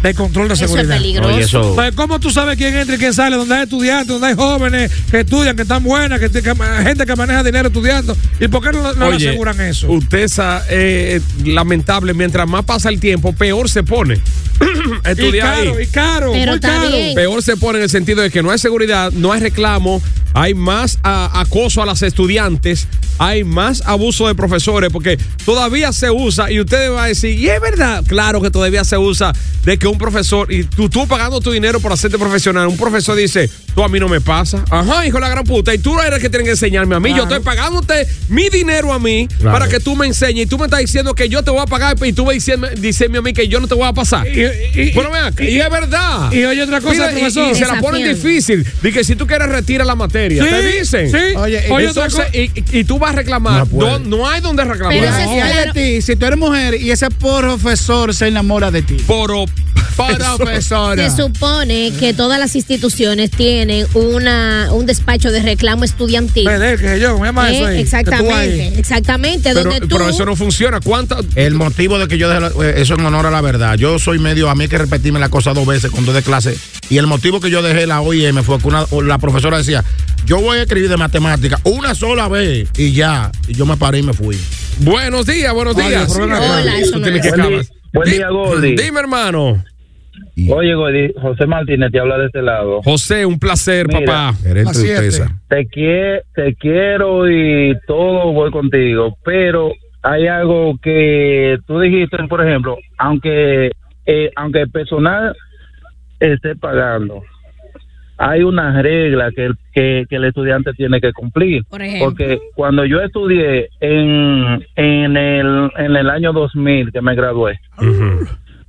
de 0.08 0.14
control 0.14 0.48
de 0.48 0.54
Eso 0.54 0.64
es 0.64 0.70
seguridad. 0.70 0.96
peligroso. 0.96 1.28
Oye, 1.34 1.42
eso. 1.44 1.72
Pues, 1.74 1.94
¿cómo 1.94 2.20
tú 2.20 2.30
sabes 2.30 2.56
quién 2.56 2.76
entra 2.76 2.94
y 2.94 2.98
quién 2.98 3.14
sale? 3.14 3.36
Donde 3.36 3.54
hay 3.54 3.62
estudiantes, 3.64 4.08
donde 4.08 4.26
hay 4.28 4.34
jóvenes 4.34 4.92
que 5.10 5.20
estudian, 5.20 5.56
que 5.56 5.62
están 5.62 5.82
buenas, 5.82 6.20
que, 6.20 6.30
que- 6.30 6.54
gente 6.84 7.06
que 7.06 7.16
maneja 7.16 7.42
dinero 7.42 7.68
estudiando. 7.68 8.16
¿Y 8.38 8.48
por 8.48 8.62
qué 8.62 8.72
no, 8.76 8.92
no 8.94 9.08
le 9.10 9.16
Oye, 9.16 9.28
aseguran 9.30 9.60
eso? 9.62 9.90
Utesa, 9.90 10.62
eh, 10.68 11.20
lamentable, 11.44 12.12
mientras 12.14 12.46
más 12.48 12.64
pasa 12.64 12.88
el 12.90 13.00
tiempo, 13.00 13.32
peor 13.32 13.68
se 13.70 13.82
pone. 13.82 14.14
y 15.04 15.08
Estudiar 15.08 15.54
caro, 15.56 15.76
ahí. 15.76 15.84
y 15.84 15.86
caro, 15.86 16.32
Pero 16.32 16.52
muy 16.52 16.60
caro. 16.60 16.88
bien. 16.90 17.14
Peor 17.14 17.42
se 17.42 17.56
pone 17.56 17.78
en 17.78 17.84
el 17.84 17.90
sentido 17.90 18.20
de 18.22 18.30
que 18.30 18.42
no 18.42 18.50
hay 18.50 18.58
seguridad, 18.58 19.10
no 19.12 19.32
hay 19.32 19.40
reclamo, 19.40 20.02
hay 20.34 20.52
más 20.54 20.98
ah, 21.04 21.30
acoso 21.34 21.82
a 21.82 21.86
las 21.86 22.02
estudiantes, 22.02 22.86
hay 23.18 23.44
más 23.44 23.82
abuso 23.86 24.26
de 24.28 24.34
profesores, 24.34 24.90
porque 24.92 25.16
todavía 25.44 25.92
se 25.92 26.10
usa, 26.10 26.50
y 26.50 26.60
ustedes 26.60 26.90
van 26.90 27.04
a 27.04 27.06
decir, 27.06 27.38
y 27.38 27.48
es 27.48 27.60
verdad, 27.60 28.02
claro 28.06 28.40
que 28.42 28.50
todavía 28.50 28.84
se 28.84 28.98
usa 28.98 29.32
de 29.64 29.78
que 29.78 29.86
un 29.86 29.96
profesor, 29.98 30.52
y 30.52 30.64
tú, 30.64 30.88
tú 30.90 31.06
pagando 31.06 31.40
tu 31.40 31.50
dinero 31.52 31.80
por 31.80 31.92
hacerte 31.92 32.18
profesional, 32.18 32.66
un 32.66 32.76
profesor 32.76 33.16
dice, 33.16 33.48
tú 33.74 33.82
a 33.84 33.88
mí 33.88 33.98
no 34.00 34.08
me 34.08 34.20
pasa, 34.20 34.64
ajá, 34.70 35.06
hijo 35.06 35.16
de 35.16 35.20
la 35.22 35.28
gran 35.28 35.44
puta, 35.44 35.72
y 35.72 35.78
tú 35.78 35.98
eres 36.00 36.14
el 36.16 36.20
que 36.20 36.28
tiene 36.28 36.44
que 36.44 36.50
enseñarme 36.50 36.96
a 36.96 37.00
mí, 37.00 37.14
yo 37.14 37.22
estoy 37.22 37.40
pagándote 37.40 38.06
mi 38.28 38.48
dinero 38.48 38.92
a 38.92 38.98
mí 38.98 39.28
Claro. 39.38 39.58
para 39.58 39.68
que 39.70 39.78
tú 39.80 39.94
me 39.96 40.06
enseñes, 40.06 40.46
y 40.46 40.48
tú 40.48 40.58
me 40.58 40.64
estás 40.64 40.80
diciendo 40.80 41.14
que 41.14 41.28
yo 41.28 41.42
te 41.44 41.50
voy 41.50 41.60
a 41.60 41.66
pagar, 41.66 41.96
y 42.04 42.12
tú 42.12 42.26
me 42.26 42.34
diciendo, 42.34 42.68
diciendo 42.76 43.20
a 43.20 43.22
mí 43.22 43.32
que 43.32 43.46
yo 43.48 43.60
no 43.60 43.68
te 43.68 43.74
voy 43.74 43.86
a 43.86 43.92
pasar. 43.92 44.26
Y, 44.26 44.92
Bueno, 44.92 45.10
y, 45.38 45.60
es 45.60 45.70
verdad. 45.70 46.32
y 46.32 46.44
oye 46.44 46.62
otra 46.62 46.80
cosa, 46.80 46.92
Mira, 46.94 47.12
y- 47.12 47.14
profesor. 47.14 47.52
Y, 47.52 47.54
se 47.54 47.66
la 47.66 47.80
ponen 47.80 48.14
difícil. 48.14 48.66
de 48.82 48.92
que 48.92 49.04
si 49.04 49.14
tú 49.14 49.26
quieres 49.26 49.48
retira 49.48 49.84
la 49.84 49.94
materia, 49.94 50.23
Sí, 50.32 50.38
te 50.38 50.62
dicen. 50.78 51.10
sí. 51.10 51.16
Oye, 51.36 51.64
Oye, 51.70 51.88
otra 51.88 52.04
Entonces, 52.06 52.14
cosa- 52.14 52.28
y, 52.72 52.84
tú 52.84 52.98
vas 52.98 53.12
a 53.12 53.16
reclamar. 53.16 53.58
No 53.60 53.66
puede. 53.66 53.90
No, 53.90 53.98
no 54.18 54.28
hay 54.28 54.40
donde 54.40 54.64
reclamar. 54.64 54.96
Pero 54.98 55.12
ese 55.12 55.24
Y 55.26 55.40
hay 55.40 55.48
de 55.48 55.62
Claro. 55.62 55.72
ti, 55.72 56.02
si 56.02 56.16
tú 56.16 56.26
eres 56.26 56.38
mujer 56.38 56.74
y 56.80 56.90
ese 56.90 57.08
profesor 57.10 58.14
se 58.14 58.28
enamora 58.28 58.70
de 58.70 58.82
ti. 58.82 58.96
Poro- 59.06 59.46
Profesora. 59.96 61.08
Se 61.08 61.16
supone 61.22 61.92
que 62.00 62.14
todas 62.14 62.38
las 62.40 62.56
instituciones 62.56 63.30
tienen 63.30 63.86
una, 63.94 64.68
un 64.72 64.86
despacho 64.86 65.30
de 65.30 65.40
reclamo 65.40 65.84
estudiantil. 65.84 66.44
Pedel, 66.44 66.80
que 66.80 66.98
yo, 66.98 67.12
¿cómo 67.12 67.24
se 67.24 67.28
llama 67.28 67.50
Eh, 67.52 67.56
eso 67.56 67.66
ahí? 67.66 67.76
Que 67.76 67.80
tú 67.82 67.84
exactamente, 67.84 68.34
ahí. 68.62 68.74
exactamente. 68.76 69.50
Pero, 69.54 69.62
donde 69.70 69.80
tú, 69.86 69.88
pero 69.96 70.08
eso 70.08 70.24
no 70.24 70.34
funciona. 70.36 70.80
¿Cuánta? 70.80 71.18
El 71.36 71.54
motivo 71.54 71.98
de 71.98 72.08
que 72.08 72.18
yo 72.18 72.28
deje 72.28 72.40
la- 72.40 72.48
eh, 72.66 72.74
eso 72.78 72.94
en 72.94 73.06
honor 73.06 73.26
a 73.26 73.30
la 73.30 73.40
verdad. 73.40 73.76
Yo 73.76 73.98
soy 74.00 74.18
medio, 74.18 74.50
a 74.50 74.54
mí 74.56 74.62
hay 74.64 74.68
que 74.68 74.78
repetirme 74.78 75.20
la 75.20 75.28
cosa 75.28 75.52
dos 75.54 75.66
veces 75.66 75.90
cuando 75.92 76.12
de 76.12 76.22
clase. 76.22 76.56
Y 76.90 76.98
el 76.98 77.06
motivo 77.06 77.40
que 77.40 77.50
yo 77.50 77.62
dejé 77.62 77.86
la 77.86 78.00
OIM 78.00 78.42
fue 78.42 78.58
que 78.58 78.66
una, 78.66 78.86
la 79.04 79.18
profesora 79.18 79.58
decía, 79.58 79.84
yo 80.26 80.40
voy 80.40 80.58
a 80.58 80.62
escribir 80.62 80.88
de 80.88 80.96
matemática 80.96 81.58
una 81.64 81.94
sola 81.94 82.28
vez 82.28 82.70
y 82.78 82.92
ya. 82.92 83.30
Y 83.48 83.54
yo 83.54 83.66
me 83.66 83.76
paré 83.76 83.98
y 83.98 84.02
me 84.02 84.12
fui. 84.12 84.36
Buenos 84.80 85.26
días, 85.26 85.52
buenos 85.52 85.76
días. 85.76 86.16
Hola, 86.18 86.78
eso 86.78 86.98
no 86.98 87.06
es. 87.06 87.22
Buen 87.22 87.34
día- 87.50 87.68
buen 87.92 88.04
Di- 88.10 88.16
día, 88.16 88.28
Gordy. 88.30 88.76
Dime, 88.76 89.00
hermano. 89.00 89.62
Oye, 90.50 90.74
Gordy, 90.74 91.12
José 91.20 91.46
Martínez 91.46 91.92
te 91.92 92.00
habla 92.00 92.18
de 92.18 92.26
este 92.26 92.42
lado. 92.42 92.80
José, 92.82 93.24
un 93.24 93.38
placer, 93.38 93.86
Mira. 93.86 94.00
papá. 94.00 94.34
Eres. 94.44 94.82
Te, 95.48 95.66
quie- 95.68 96.22
te 96.34 96.54
quiero 96.56 97.30
y 97.30 97.76
todo 97.86 98.32
voy 98.32 98.50
contigo, 98.50 99.16
pero 99.24 99.72
hay 100.02 100.26
algo 100.26 100.76
que 100.82 101.56
tú 101.66 101.78
dijiste, 101.80 102.16
por 102.28 102.46
ejemplo, 102.46 102.76
aunque 102.98 103.70
eh, 104.06 104.30
aunque 104.36 104.62
el 104.62 104.70
personal 104.70 105.34
esté 106.20 106.56
pagando, 106.56 107.22
hay 108.16 108.42
una 108.42 108.80
regla 108.80 109.30
que 109.32 109.46
el, 109.46 109.54
que, 109.72 110.04
que 110.08 110.16
el 110.16 110.24
estudiante 110.24 110.72
tiene 110.74 111.00
que 111.00 111.12
cumplir. 111.12 111.64
Por 111.64 111.82
ejemplo. 111.82 112.06
Porque 112.06 112.38
cuando 112.54 112.84
yo 112.84 113.00
estudié 113.00 113.68
en, 113.80 114.64
en, 114.76 115.16
el, 115.16 115.70
en 115.76 115.96
el 115.96 116.10
año 116.10 116.32
2000 116.32 116.92
que 116.92 117.02
me 117.02 117.14
gradué. 117.14 117.58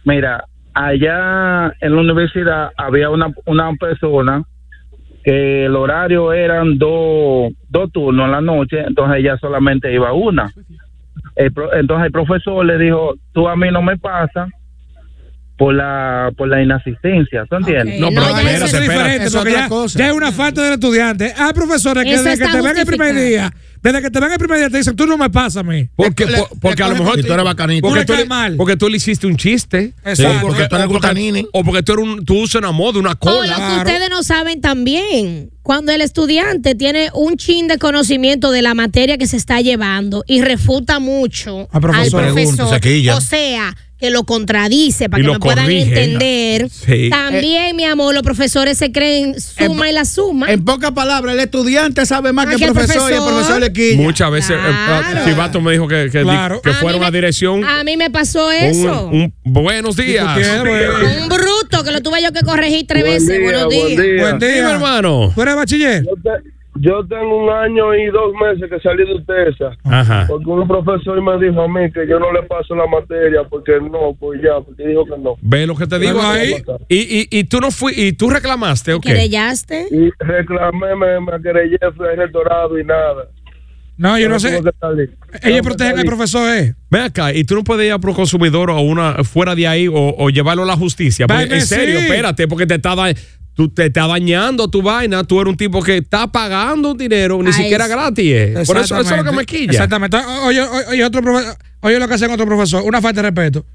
Mira, 0.04 0.46
allá 0.74 1.74
en 1.80 1.96
la 1.96 2.02
universidad 2.02 2.70
había 2.78 3.10
una, 3.10 3.28
una 3.46 3.72
persona 3.74 4.44
que 5.24 5.66
el 5.66 5.76
horario 5.76 6.34
eran 6.34 6.78
dos, 6.78 7.52
dos 7.70 7.92
turnos 7.92 8.26
en 8.26 8.32
la 8.32 8.42
noche, 8.42 8.82
entonces 8.82 9.18
ella 9.20 9.38
solamente 9.38 9.92
iba 9.92 10.14
una. 10.14 10.52
El 11.36 11.52
entonces 11.74 12.06
el 12.06 12.12
profesor 12.12 12.64
le 12.64 12.78
dijo, 12.78 13.16
tú 13.34 13.48
a 13.48 13.56
mí 13.56 13.70
no 13.72 13.82
me 13.82 13.98
pasa 13.98 14.48
por 15.58 15.74
la 15.74 16.32
por 16.38 16.50
la 16.50 16.62
inasistencia, 16.62 17.46
¿tú 17.50 17.56
entiendes? 17.56 18.00
No, 18.00 18.10
pero 18.10 18.22
ya 18.30 18.42
eso 18.52 18.66
eso 18.66 18.76
es 18.78 18.82
diferente, 18.82 19.26
Es 19.28 19.36
porque 19.36 19.54
ya, 19.96 20.08
es 20.10 20.14
una 20.14 20.32
falta 20.32 20.62
del 20.64 20.74
estudiante. 20.74 21.34
Hay 21.38 21.54
profesores 21.54 22.04
que 22.04 22.14
Eso 22.14 22.24
desde 22.24 22.46
que 22.46 22.52
te 22.52 22.62
ven 22.62 22.78
el 22.78 22.86
primer 22.86 23.16
día, 23.16 23.54
desde 23.82 24.02
que 24.02 24.10
te 24.10 24.20
ven 24.20 24.32
el 24.34 24.38
primer 24.38 24.58
día 24.58 24.70
te 24.70 24.78
dicen, 24.80 24.96
tú 24.98 25.06
no 25.06 25.18
me 25.18 25.30
pasas 25.30 25.58
a 25.58 25.64
mí. 25.64 25.88
Porque, 25.96 26.26
le- 26.26 26.40
por- 26.40 26.60
porque 26.60 26.84
a 26.84 26.90
lo 26.90 26.96
mejor 26.96 27.22
tú 27.24 27.32
eres 27.32 27.46
bacanito. 27.46 27.88
Porque 27.88 28.04
Tú 28.04 28.14
le 28.16 28.26
mal. 28.26 28.56
porque 28.58 28.76
tú 28.76 28.90
le 28.90 28.98
hiciste 28.98 29.28
un 29.28 29.38
chiste. 29.38 29.94
Exacto. 30.04 30.46
O 30.46 30.50
Porque 30.50 30.68
tú 30.68 30.76
eres 30.76 30.88
o 30.88 30.90
porque- 30.90 31.08
gutanini. 31.08 31.48
O 31.54 31.64
porque 31.64 31.84
tú, 31.84 31.94
eres 31.94 32.04
un, 32.06 32.26
tú 32.26 32.40
usas 32.42 32.56
una 32.56 32.72
moda, 32.74 33.00
una 33.00 33.12
O 33.14 33.18
cola. 33.20 33.36
lo 33.48 33.56
que 33.56 33.56
Claro. 33.56 33.78
ustedes 33.90 34.10
no 34.10 34.24
saben 34.24 34.60
también, 34.60 35.52
cuando 35.64 35.92
el 35.94 36.02
estudiante 36.02 36.76
tiene 36.76 37.10
un 37.14 37.38
chin 37.38 37.68
de 37.68 37.78
conocimiento 37.78 38.52
de 38.52 38.62
la 38.62 38.74
materia 38.74 39.18
que 39.18 39.26
se 39.28 39.38
está 39.38 39.62
llevando 39.62 40.24
y 40.28 40.42
refuta 40.42 41.00
mucho 41.00 41.68
Al 41.72 41.82
profesor. 41.82 42.24
al 42.24 42.34
profesor, 42.34 42.80
quilla. 42.82 43.16
o 43.16 43.22
sea, 43.22 43.76
que 43.98 44.10
lo 44.10 44.24
contradice 44.26 45.08
para 45.10 45.22
Y 45.22 45.24
que 45.24 45.28
lo 45.28 45.34
me 45.36 45.40
puedan 45.40 45.72
entender. 45.72 46.70
Sí. 46.70 47.10
También, 47.10 47.76
mi 47.78 47.86
amor, 47.86 48.14
los 48.14 48.24
profesores 48.24 48.78
se 48.78 48.92
creen 48.92 49.40
suma 49.40 49.90
y 49.90 49.94
la 49.94 50.04
suma. 50.04 50.52
En 50.52 50.66
pocas 50.66 50.92
palabras, 50.92 51.34
el 51.34 51.40
estudiante 51.40 52.06
sabe 52.06 52.34
más 52.34 52.46
Ah, 52.46 52.50
que 52.50 52.56
el 52.56 52.64
el 52.64 52.74
profesor, 52.74 53.10
y 53.12 53.16
el 53.16 53.22
profesor. 53.24 53.60
le 53.62 53.72
quilla. 53.72 54.02
Muchas 54.02 54.30
veces, 54.32 54.52
eh, 54.52 54.60
Claro. 54.60 55.18
eh, 55.18 55.22
Chivato 55.26 55.62
me 55.62 55.72
dijo 55.72 55.88
que, 55.88 56.10
que, 56.12 56.22
Claro. 56.24 56.62
que 56.62 56.72
A 56.72 56.74
fuera 56.74 56.98
una 56.98 57.10
me- 57.10 57.18
dirección. 57.18 57.64
A 57.64 57.84
mí 57.86 57.96
me 57.96 58.10
pasó 58.12 58.52
eso. 58.52 59.08
un- 59.08 59.34
buenos 59.44 59.96
días. 59.96 60.36
tienes, 60.36 60.62
Un 61.22 61.30
bruto 61.30 61.84
que 61.84 61.92
lo 61.92 62.02
tuve 62.02 62.22
yo 62.22 62.32
que 62.34 62.42
corregir 62.42 62.86
tres 62.88 63.04
Buen 63.04 63.14
veces. 63.14 63.30
día, 63.30 63.40
Buenos 63.44 63.66
buen 63.66 63.88
días. 63.88 64.02
día. 64.04 64.22
Buen 64.22 64.40
día. 64.40 64.50
Dime, 64.56 64.72
hermano. 64.72 65.32
¿Tú 65.34 65.42
eres 65.42 65.56
bachiller? 65.56 66.06
Yo, 66.76 67.04
te- 67.06 67.16
yo 67.16 67.20
tengo 67.20 67.44
un 67.44 67.50
año 67.50 67.94
y 67.96 68.06
dos 68.08 68.34
meses 68.34 68.70
que 68.70 68.80
salí 68.80 69.06
de 69.06 69.14
UTESA. 69.16 69.72
Ajá. 69.84 70.26
Porque 70.28 70.50
un 70.50 70.68
profesor 70.68 71.22
me 71.22 71.46
dijo 71.46 71.62
a 71.62 71.68
mí 71.68 71.92
que 71.92 72.08
yo 72.08 72.20
no 72.20 72.32
le 72.32 72.44
paso 72.44 72.76
la 72.76 72.86
materia 72.88 73.42
porque 73.50 73.74
no, 73.82 74.16
pues 74.20 74.42
ya, 74.42 74.60
porque 74.66 74.88
dijo 74.88 75.06
que 75.06 75.18
no. 75.22 75.36
Ve 75.42 75.66
lo 75.68 75.76
que 75.76 75.88
te 75.88 76.00
digo 76.00 76.22
ahí. 76.22 76.56
Y, 76.90 76.98
y, 77.22 77.28
y 77.40 77.44
tú 77.46 77.60
no 77.60 77.72
fui, 77.72 77.94
y 77.96 78.14
tú 78.14 78.30
reclamaste, 78.30 78.94
¿ok? 78.94 79.04
¿Querellaste? 79.04 79.88
Y 79.92 80.10
reclamé, 80.20 80.96
me, 80.96 81.20
me 81.22 81.42
querellé, 81.42 81.78
fui 81.96 82.08
al 82.08 82.18
rectorado 82.18 82.78
y 82.80 82.84
nada. 82.84 83.28
No, 83.98 84.20
yo 84.20 84.28
no 84.28 84.40
sé. 84.42 84.60
Ellos 85.42 85.62
protegen 85.62 85.98
al 86.00 86.06
profesor, 86.06 86.50
¿eh? 86.58 86.76
Ven 86.92 87.02
acá, 87.04 87.32
y 87.34 87.46
tú 87.46 87.56
no 87.56 87.64
puedes 87.64 87.86
ir 87.88 87.94
a 87.94 88.00
Proconsumidor 88.00 88.70
o 88.70 88.82
una 88.82 89.24
fuera 89.24 89.56
de 89.56 89.68
ahí 89.68 89.88
o, 89.88 89.94
o 90.18 90.30
llevarlo 90.30 90.64
a 90.64 90.66
la 90.66 90.76
justicia. 90.76 91.28
Porque, 91.28 91.44
en 91.46 91.62
serio, 91.62 92.00
sí. 92.00 92.06
espérate, 92.06 92.46
porque 92.48 92.66
te 92.68 92.76
está, 92.76 92.94
da- 92.94 93.14
tú, 93.56 93.70
te 93.70 93.88
está 93.88 94.06
dañando 94.08 94.68
tu 94.70 94.82
vaina. 94.84 95.24
Tú 95.24 95.42
eres 95.42 95.50
un 95.52 95.58
tipo 95.58 95.82
que 95.82 95.98
está 95.98 96.28
pagando 96.28 96.92
un 96.92 96.98
dinero, 96.98 97.42
ni 97.42 97.48
Ay, 97.48 97.54
siquiera 97.54 97.88
gratis. 97.88 98.26
eh. 98.32 98.54
Por 98.68 98.78
eso, 98.78 99.00
eso 99.00 99.16
es 99.16 99.18
lo 99.18 99.24
que 99.24 99.32
me 99.32 99.42
Exactamente. 99.42 99.46
quilla. 99.46 99.72
Exactamente. 99.72 100.18
Oye, 100.46 100.62
oye, 100.62 100.86
oye, 100.90 101.04
otro 101.06 101.22
oye 101.82 102.00
lo 102.00 102.08
que 102.08 102.14
hacen 102.14 102.32
otro 102.32 102.46
profesor, 102.46 102.84
una 102.86 103.02
falta 103.02 103.22
de 103.22 103.30
respeto. 103.32 103.66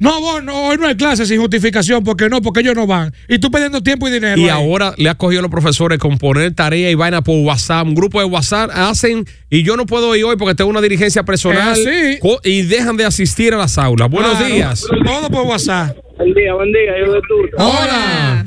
No, 0.00 0.20
vos, 0.20 0.42
no, 0.42 0.66
hoy 0.68 0.76
no 0.76 0.86
hay 0.88 0.96
clase 0.96 1.24
sin 1.24 1.40
justificación, 1.40 2.02
porque 2.02 2.28
no, 2.28 2.42
porque 2.42 2.60
ellos 2.60 2.74
no 2.74 2.86
van. 2.86 3.12
Y 3.28 3.38
tú 3.38 3.50
perdiendo 3.50 3.80
tiempo 3.80 4.08
y 4.08 4.10
dinero. 4.10 4.36
Y 4.40 4.44
ahí. 4.44 4.48
ahora 4.50 4.92
le 4.98 5.08
ha 5.08 5.14
cogido 5.14 5.38
a 5.38 5.42
los 5.42 5.50
profesores 5.50 5.98
con 5.98 6.18
poner 6.18 6.52
tarea 6.52 6.90
y 6.90 6.94
vaina 6.96 7.22
por 7.22 7.36
WhatsApp. 7.44 7.86
Un 7.86 7.94
grupo 7.94 8.18
de 8.18 8.26
WhatsApp 8.26 8.70
hacen 8.74 9.24
y 9.50 9.62
yo 9.62 9.76
no 9.76 9.86
puedo 9.86 10.14
ir 10.16 10.24
hoy 10.24 10.36
porque 10.36 10.54
tengo 10.56 10.68
una 10.68 10.80
dirigencia 10.80 11.22
personal. 11.22 11.78
Co- 12.20 12.40
Y 12.42 12.62
dejan 12.62 12.96
de 12.96 13.04
asistir 13.04 13.54
a 13.54 13.56
las 13.56 13.78
aulas. 13.78 14.10
Buenos 14.10 14.32
Claro, 14.36 14.52
días. 14.54 14.84
Todo 15.04 15.30
por 15.30 15.46
WhatsApp. 15.46 15.96
Buen 16.18 16.34
día, 16.34 16.54
buen 16.54 16.72
día, 16.72 16.92
yo 17.04 17.12
de 17.12 17.20
Turca. 17.28 17.56
Hola. 17.64 18.46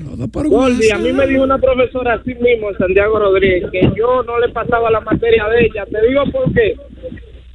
Gordy, 0.49 0.89
a 0.89 0.97
mí 0.97 1.13
me 1.13 1.27
dijo 1.27 1.43
una 1.43 1.57
profesora 1.59 2.15
así 2.15 2.33
mismo, 2.35 2.67
Santiago 2.77 3.19
Rodríguez, 3.19 3.65
que 3.71 3.81
yo 3.97 4.23
no 4.23 4.39
le 4.39 4.49
pasaba 4.49 4.89
la 4.91 4.99
materia 5.01 5.45
de 5.49 5.65
ella. 5.65 5.85
Te 5.85 6.07
digo 6.07 6.23
por 6.31 6.53
qué. 6.53 6.75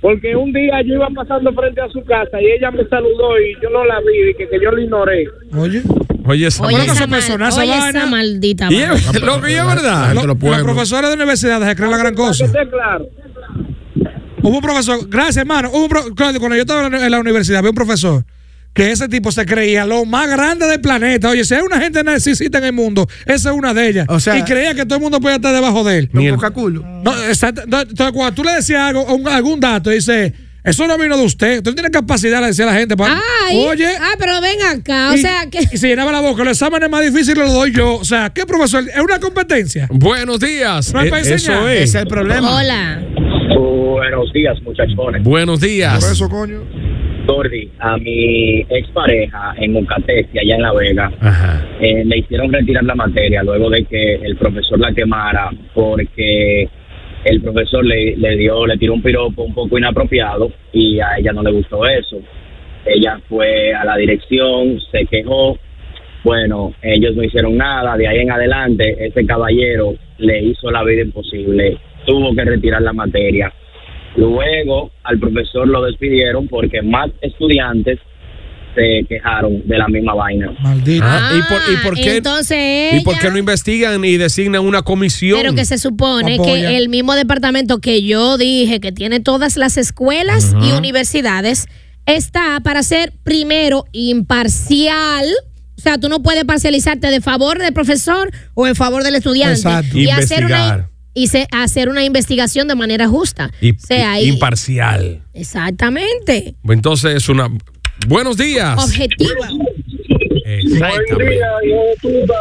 Porque 0.03 0.35
un 0.37 0.53
día 0.53 0.83
yo 0.85 0.95
iba 0.95 1.09
pasando 1.15 1.53
frente 1.55 1.81
a 1.81 1.89
su 1.89 2.03
casa 2.05 2.39
y 2.43 2.47
ella 2.59 2.71
me 2.73 2.85
saludó 2.89 3.39
y 3.41 3.55
yo 3.63 3.71
no 3.71 3.85
la 3.85 4.01
vi 4.01 4.31
y 4.31 4.35
que, 4.35 4.49
que 4.49 4.61
yo 4.63 4.71
la 4.73 4.83
ignoré. 4.83 5.25
Oye. 5.57 5.81
Oye, 6.25 6.47
esa 6.49 6.65
Oye, 6.65 6.77
Bueno, 6.77 6.85
que 6.87 6.91
esa, 6.93 7.01
se 7.05 7.07
mal- 7.09 7.19
persona, 7.21 7.49
esa 7.49 7.61
oye, 7.63 7.89
esa 7.89 8.07
maldita 8.07 8.69
Y 8.71 8.77
es, 8.77 8.89
lo 9.23 9.41
que 9.41 9.57
es 9.57 9.67
verdad. 9.67 10.15
Lo- 10.15 10.27
los 10.27 10.37
profesores 10.63 11.09
de 11.11 11.17
universidad 11.17 11.67
se 11.67 11.75
creen 11.77 11.91
la 11.91 11.97
gran 11.99 12.13
que 12.15 12.21
cosa. 12.21 12.45
esté 12.45 12.69
claro. 12.69 13.07
Hubo 14.43 14.57
un 14.57 14.61
profesor, 14.61 14.99
gracias 15.09 15.37
hermano, 15.39 15.71
hubo 15.73 15.85
un 15.85 15.89
pro- 15.89 16.05
cuando 16.17 16.57
yo 16.57 16.63
estaba 16.63 16.87
en 16.87 16.93
la- 16.93 17.05
en 17.07 17.11
la 17.11 17.21
universidad, 17.21 17.59
había 17.59 17.71
un 17.71 17.77
profesor 17.77 18.25
que 18.75 18.91
ese 18.91 19.09
tipo 19.09 19.31
se 19.33 19.45
creía 19.45 19.85
lo 19.85 20.05
más 20.07 20.31
grande 20.31 20.67
del 20.67 20.81
planeta. 20.81 21.29
Oye, 21.29 21.45
si 21.45 21.55
hay 21.55 21.61
una 21.63 21.79
gente 21.79 22.03
narcisista 22.03 22.59
en 22.59 22.65
el 22.65 22.73
mundo, 22.73 23.07
esa 23.27 23.51
es 23.51 23.57
una 23.57 23.75
de 23.75 23.89
ellas. 23.89 24.07
O 24.09 24.19
sea- 24.21 24.39
y 24.39 24.43
creía 24.45 24.75
que 24.75 24.85
todo 24.85 24.97
el 24.97 25.03
mundo 25.03 25.21
podía 25.21 25.37
estar 25.37 25.55
debajo 25.55 25.85
de 25.85 25.99
él. 25.99 26.11
Ni 26.13 26.27
el-. 26.27 26.37
No, 26.37 27.13
exacto. 27.29 27.63
No, 27.67 27.81
entonces, 27.81 28.13
cuando 28.13 28.35
tú 28.35 28.45
le 28.45 28.53
decías 28.55 28.81
algo, 28.81 29.05
un- 29.15 29.29
algún 29.29 29.61
dato, 29.61 29.91
dice, 29.91 30.33
eso 30.65 30.87
no 30.87 30.97
vino 30.97 31.19
de 31.19 31.25
usted. 31.25 31.57
Usted 31.59 31.75
tiene 31.75 31.91
capacidad 31.91 32.41
de 32.41 32.47
decir 32.47 32.63
a 32.65 32.69
la 32.69 32.75
gente. 32.79 32.97
pa- 32.97 33.21
Ay, 33.49 33.59
Oye. 33.69 33.89
ah, 34.01 34.15
pero 34.19 34.41
ven 34.41 34.63
acá, 34.63 35.11
o 35.11 35.15
y, 35.15 35.19
sea 35.19 35.47
que 35.51 35.59
y 35.71 35.77
se 35.77 35.89
llenaba 35.89 36.11
la 36.13 36.21
boca. 36.21 36.43
Los 36.45 36.53
exámenes 36.57 36.89
más 36.89 37.03
difíciles 37.05 37.37
los 37.37 37.53
doy 37.53 37.73
yo. 37.73 37.97
O 37.97 38.05
sea, 38.05 38.31
¿qué 38.31 38.47
profesor? 38.47 38.85
¿Es 38.89 39.01
una 39.03 39.19
competencia? 39.21 39.87
Buenos 39.91 40.41
días. 40.41 40.95
No 40.95 41.03
Eh, 41.03 41.11
para 41.11 41.21
eso 41.23 41.33
enseñar. 41.35 41.69
es. 41.69 41.75
Ese 41.83 41.99
es 41.99 42.03
el 42.05 42.07
problema. 42.09 42.57
hola. 42.57 43.03
Buenos 43.55 44.33
días, 44.33 44.57
muchachones. 44.63 45.23
Buenos 45.23 45.61
días. 45.61 46.23
coño. 46.31 46.63
Gordy, 47.27 47.69
a 47.79 47.97
mi 47.97 48.61
expareja 48.69 49.55
en 49.59 49.77
Ucatesti, 49.77 50.39
allá 50.39 50.55
en 50.57 50.63
La 50.63 50.73
Vega, 50.73 51.13
Ajá. 51.21 51.67
eh, 51.81 52.03
le 52.05 52.19
hicieron 52.19 52.53
retirar 52.53 52.85
la 52.85 52.95
materia 52.95 53.43
luego 53.43 53.71
de 53.71 53.85
que 53.85 54.15
el 54.15 54.37
profesor 54.37 54.79
la 54.79 54.93
quemara 54.93 55.51
porque 55.75 56.69
el 57.25 57.41
profesor 57.41 57.85
le, 57.85 58.17
le 58.17 58.37
dio, 58.37 58.67
le 58.67 58.77
tiró 58.79 58.95
un 58.95 59.03
piropo 59.03 59.43
un 59.43 59.55
poco 59.55 59.79
inapropiado 59.79 60.51
y 60.73 60.99
a 61.01 61.19
ella 61.19 61.33
no 61.33 61.43
le 61.43 61.53
gustó 61.53 61.87
eso. 61.87 62.21
Ella 62.85 63.21
fue 63.29 63.73
a 63.73 63.85
la 63.85 63.97
dirección, 63.97 64.81
se 64.91 65.07
quejó. 65.07 65.57
Bueno, 66.25 66.73
ellos 66.83 67.15
no 67.15 67.23
hicieron 67.23 67.57
nada. 67.57 67.97
De 67.97 68.09
ahí 68.09 68.19
en 68.19 68.31
adelante, 68.31 68.97
ese 69.07 69.25
caballero 69.25 69.95
le 70.19 70.43
hizo 70.43 70.71
la 70.71 70.83
vida 70.83 71.03
imposible. 71.03 71.79
Tuvo 72.05 72.35
que 72.35 72.45
retirar 72.45 72.83
la 72.83 72.93
materia. 72.93 73.53
Luego 74.17 74.91
al 75.05 75.19
profesor 75.19 75.67
lo 75.67 75.83
despidieron 75.85 76.47
porque 76.49 76.83
más 76.83 77.11
estudiantes 77.23 77.99
se 78.75 79.05
quejaron 79.09 79.63
de 79.67 79.77
la 79.79 79.87
misma 79.89 80.15
vaina. 80.15 80.51
Maldito. 80.63 81.05
Ah, 81.07 81.31
¿y, 81.35 81.43
por, 81.53 81.61
¿Y 81.73 81.77
por 81.83 81.95
qué? 81.95 82.17
Entonces 82.17 82.95
¿Y 82.95 83.05
por 83.05 83.15
qué 83.19 83.27
ella- 83.27 83.31
no 83.33 83.39
investigan 83.39 84.03
y 84.05 84.17
designan 84.17 84.63
una 84.65 84.83
comisión? 84.83 85.39
Pero 85.41 85.55
que 85.55 85.65
se 85.67 85.77
supone 85.79 86.35
Apoya. 86.37 86.53
que 86.71 86.77
el 86.79 86.89
mismo 86.89 87.15
departamento 87.15 87.79
que 87.81 88.03
yo 88.03 88.39
dije 88.39 88.81
que 88.81 88.91
tiene 88.93 89.21
todas 89.21 89.57
las 89.59 89.77
escuelas 89.77 90.55
y 90.63 90.73
universidades 90.73 91.67
está 92.07 92.61
para 92.65 92.83
ser 92.83 93.13
primero 93.25 93.85
imparcial. 93.93 95.27
O 95.77 95.81
sea, 95.83 95.99
tú 95.99 96.09
no 96.09 96.23
puedes 96.23 96.45
parcializarte 96.45 97.09
de 97.09 97.21
favor 97.21 97.59
del 97.59 97.73
profesor 97.75 98.31
o 98.55 98.67
en 98.67 98.75
favor 98.75 99.03
del 99.03 99.17
estudiante. 99.17 99.57
Exacto. 99.57 99.99
Y 99.99 100.09
hacer 100.11 100.43
Investigar. 100.43 100.75
una, 100.79 100.91
y 101.15 101.27
se- 101.29 101.47
hacer 101.53 101.89
una 101.89 102.05
investigación 102.05 102.69
de 102.69 102.75
manera 102.75 103.09
justa. 103.09 103.51
Y- 103.61 103.73
o 103.73 103.79
sea, 103.79 104.21
y- 104.21 104.29
imparcial. 104.29 105.23
Exactamente. 105.35 106.55
Entonces 106.69 107.15
es 107.17 107.29
una. 107.29 107.49
Buenos 108.09 108.37
días. 108.37 108.77
Objetiva. 108.83 109.49
Exactamente. 110.45 111.39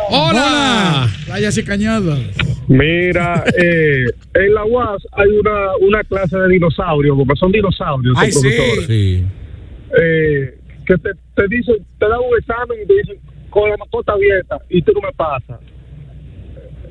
Hola. 0.10 1.10
Playas 1.26 1.58
y 1.58 1.64
cañadas. 1.64 2.20
Mira, 2.68 3.44
eh, 3.58 4.06
en 4.34 4.54
la 4.54 4.64
UAS 4.66 5.02
hay 5.12 5.28
una, 5.30 5.76
una 5.82 6.04
clase 6.06 6.38
de 6.38 6.48
dinosaurios, 6.50 7.18
porque 7.18 7.38
son 7.40 7.52
dinosaurios. 7.52 8.16
Ay, 8.18 8.30
esos 8.30 8.42
sí. 8.42 8.48
profesores. 8.50 8.88
Sí. 8.88 9.26
Eh, 10.02 10.58
que 10.86 10.96
te, 10.98 11.10
te 11.36 11.48
dicen, 11.50 11.76
te 12.00 12.08
dan 12.08 12.20
un 12.20 12.38
examen 12.40 12.78
y 12.84 12.88
te 12.88 12.94
dicen 12.94 13.18
con 13.50 13.70
la 13.70 13.78
mascota 13.78 14.14
abierta 14.14 14.58
y 14.70 14.82
tú 14.82 14.94
no 14.94 15.02
me 15.02 15.12
pasas. 15.14 15.60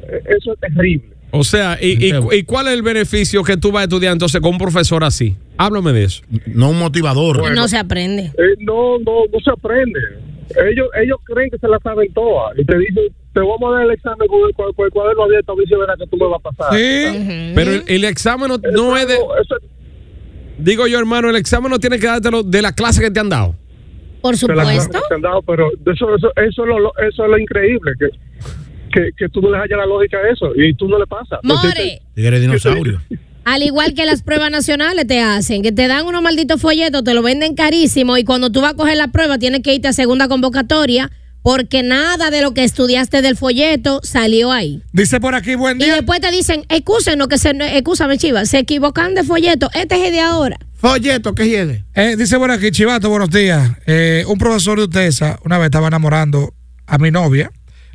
Eh, 0.08 0.22
Eso 0.38 0.52
es 0.52 0.60
terrible. 0.60 1.08
O 1.32 1.44
sea, 1.44 1.78
y, 1.80 2.04
y- 2.06 2.12
y 2.32 2.42
cuál 2.44 2.66
es 2.68 2.75
el 2.75 2.82
beneficio 2.82 3.42
que 3.44 3.56
tú 3.56 3.70
vas 3.72 3.82
a 3.82 3.84
estudiar 3.84 4.12
entonces 4.12 4.40
con 4.40 4.52
un 4.52 4.58
profesor 4.58 5.04
así? 5.04 5.37
Háblame 5.58 5.92
de 5.92 6.04
eso. 6.04 6.22
No 6.46 6.70
un 6.70 6.78
motivador. 6.78 7.52
No 7.54 7.68
se 7.68 7.76
aprende. 7.78 8.32
Eh, 8.37 8.56
no, 8.60 8.99
no, 8.99 9.25
no 9.32 9.40
se 9.44 9.50
aprende. 9.50 10.00
Ellos, 10.68 10.88
ellos 11.00 11.18
creen 11.25 11.49
que 11.50 11.58
se 11.58 11.68
la 11.68 11.78
saben 11.78 12.12
todas 12.12 12.58
y 12.58 12.64
te 12.64 12.76
dicen, 12.78 13.04
te 13.32 13.38
vamos 13.40 13.62
a 13.70 13.76
dar 13.76 13.84
el 13.84 13.92
examen 13.92 14.26
con 14.26 14.40
el, 14.49 14.54
con 14.54 14.66
el 14.84 14.90
cuaderno 14.90 15.22
abierto 15.22 15.52
a 15.52 15.54
ver 15.54 15.68
si 15.68 15.75
verás 15.76 15.96
que 15.96 16.06
tú 16.08 16.16
me 16.16 16.26
vas 16.26 16.40
a 16.44 16.50
pasar. 16.50 16.75
Sí. 16.76 17.52
Pero 17.54 17.70
el, 17.72 17.84
el 17.87 18.04
examen 18.04 18.49
no, 18.49 18.58
no 18.72 18.96
es 18.96 19.06
de. 19.06 19.14
Eso 19.14 19.56
es 19.56 19.62
Digo 20.58 20.87
yo, 20.87 20.99
hermano, 20.99 21.30
el 21.30 21.37
examen 21.37 21.70
no 21.70 21.78
tiene 21.78 21.99
que 21.99 22.06
dártelo 22.06 22.42
de 22.42 22.60
la 22.60 22.72
clase 22.75 23.00
que 23.00 23.10
te 23.10 23.20
han 23.20 23.28
dado. 23.30 23.54
Por 24.20 24.37
de 24.37 24.46
la 24.49 24.62
clase 24.64 24.80
supuesto. 24.82 24.92
que 25.00 25.08
te 25.08 25.14
han 25.14 25.22
dado, 25.22 25.40
pero 25.42 25.70
eso, 25.87 26.14
eso, 26.16 26.28
eso, 26.37 26.62
es 26.62 26.68
lo, 26.68 26.78
lo- 26.80 26.92
eso 26.99 27.25
es 27.25 27.30
lo 27.30 27.38
increíble, 27.38 27.92
que, 27.99 28.06
que, 28.92 29.11
que 29.16 29.28
tú 29.28 29.40
no 29.40 29.50
le 29.50 29.56
hallas 29.59 29.78
la 29.78 29.87
lógica 29.87 30.18
a 30.18 30.30
eso 30.32 30.50
y 30.56 30.75
tú 30.75 30.88
no 30.88 30.99
le 30.99 31.06
pasas. 31.06 31.38
More. 31.42 32.00
Tigre 32.14 32.40
dinosaurio. 32.40 33.00
Al 33.44 33.62
igual 33.62 33.94
que 33.94 34.04
las 34.04 34.23
pruebas 34.23 34.50
nacionales 34.50 35.06
te 35.06 35.20
hacen, 35.20 35.62
que 35.62 35.73
te 35.73 35.88
dan 35.88 36.06
unos 36.06 36.23
malditos 36.23 36.61
folletos, 36.61 37.02
te 37.02 37.14
lo 37.14 37.23
venden 37.23 37.54
carísimo 37.54 38.16
y 38.18 38.25
cuando 38.25 38.50
tú 38.50 38.61
vas 38.61 38.73
a 38.75 38.76
coger 38.76 38.97
la 38.97 39.09
prueba 39.09 39.38
tienes 39.38 39.62
que 39.62 39.75
irte 39.75 39.88
a 39.88 39.92
segunda 39.92 40.28
convocatoria 40.28 41.11
porque 41.42 41.82
nada 41.82 42.30
de 42.30 42.42
lo 42.42 42.52
que 42.52 42.64
estudiaste 42.64 43.23
del 43.23 43.35
folleto 43.37 44.00
salió 44.02 44.52
ahí. 44.52 44.82
Dice 44.92 45.20
por 45.20 45.35
aquí, 45.35 45.54
buen 45.54 45.80
Y 45.80 45.85
día. 45.85 45.94
después 45.94 46.20
te 46.20 46.30
dicen, 46.30 46.64
excúsenos 46.68 47.28
que 47.28 47.38
se, 47.38 47.50
excúsame, 47.78 48.18
chiva, 48.18 48.44
se 48.44 48.59
equivocan 48.59 49.14
de 49.14 49.25
folleto, 49.25 49.70
este 49.75 49.94
es 49.97 50.09
el 50.09 50.12
de 50.12 50.20
ahora. 50.20 50.59
Folleto, 50.75 51.35
¿qué 51.35 51.49
hiede? 51.49 51.85
Eh, 51.94 52.16
dice 52.18 52.37
por 52.38 52.50
aquí, 52.50 52.70
Chivato, 52.70 53.09
buenos 53.09 53.30
días. 53.30 53.70
Eh, 53.87 54.25
un 54.28 54.38
profesor 54.38 54.78
de 54.78 54.85
UTESA 54.85 55.38
una 55.44 55.56
vez 55.59 55.66
estaba 55.66 55.88
enamorando 55.88 56.52
a 56.87 56.99
mi 56.99 57.11
novia. 57.11 57.50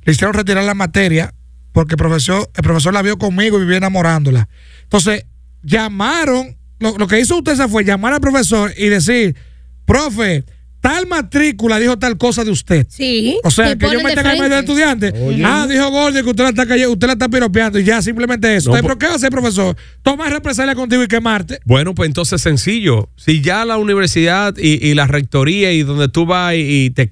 Le 0.05 0.13
hicieron 0.13 0.33
retirar 0.33 0.63
la 0.63 0.73
materia 0.73 1.33
porque 1.71 1.93
el 1.95 1.97
profesor, 1.97 2.49
el 2.55 2.63
profesor 2.63 2.93
la 2.93 3.01
vio 3.01 3.17
conmigo 3.17 3.57
y 3.57 3.61
vivía 3.61 3.77
enamorándola. 3.77 4.47
Entonces, 4.83 5.25
llamaron, 5.63 6.55
lo, 6.79 6.97
lo 6.97 7.07
que 7.07 7.19
hizo 7.19 7.37
UTESA 7.37 7.67
fue 7.67 7.83
llamar 7.83 8.13
al 8.13 8.21
profesor 8.21 8.71
y 8.77 8.87
decir, 8.87 9.35
profe, 9.85 10.45
tal 10.79 11.07
matrícula 11.07 11.79
dijo 11.79 11.97
tal 11.97 12.17
cosa 12.17 12.43
de 12.45 12.51
usted. 12.51 12.85
Sí. 12.89 13.39
O 13.43 13.49
sea, 13.51 13.75
que 13.75 13.87
yo 13.91 13.99
me 14.01 14.09
de 14.11 14.15
tenga 14.15 14.33
en 14.35 14.39
medio 14.39 14.55
frente. 14.63 15.07
estudiante. 15.07 15.13
Ah, 15.43 15.67
dijo 15.69 15.89
Gordy 15.89 16.21
que 16.23 16.29
usted 16.29 16.43
la 16.43 16.49
está 16.51 16.65
cayendo, 16.65 16.93
usted 16.93 17.07
la 17.07 17.13
está 17.13 17.27
piropeando 17.27 17.79
y 17.79 17.83
ya, 17.83 18.01
simplemente 18.01 18.55
eso. 18.55 18.69
No, 18.69 18.77
Entonces, 18.77 18.81
por- 18.81 18.97
¿Pero 18.97 18.99
qué 18.99 19.05
va 19.07 19.13
a 19.13 19.15
hacer, 19.15 19.29
profesor? 19.31 19.75
Tomar 20.03 20.31
represalia 20.31 20.75
contigo 20.75 21.03
y 21.03 21.07
quemarte. 21.07 21.59
Bueno, 21.65 21.93
pues 21.95 22.07
entonces 22.07 22.39
sencillo. 22.41 23.09
Si 23.17 23.41
ya 23.41 23.65
la 23.65 23.77
universidad 23.77 24.55
y, 24.57 24.87
y 24.87 24.93
la 24.93 25.07
rectoría 25.07 25.71
y 25.73 25.81
donde 25.83 26.07
tú 26.07 26.25
vas 26.27 26.53
y, 26.53 26.85
y 26.85 26.89
te 26.91 27.11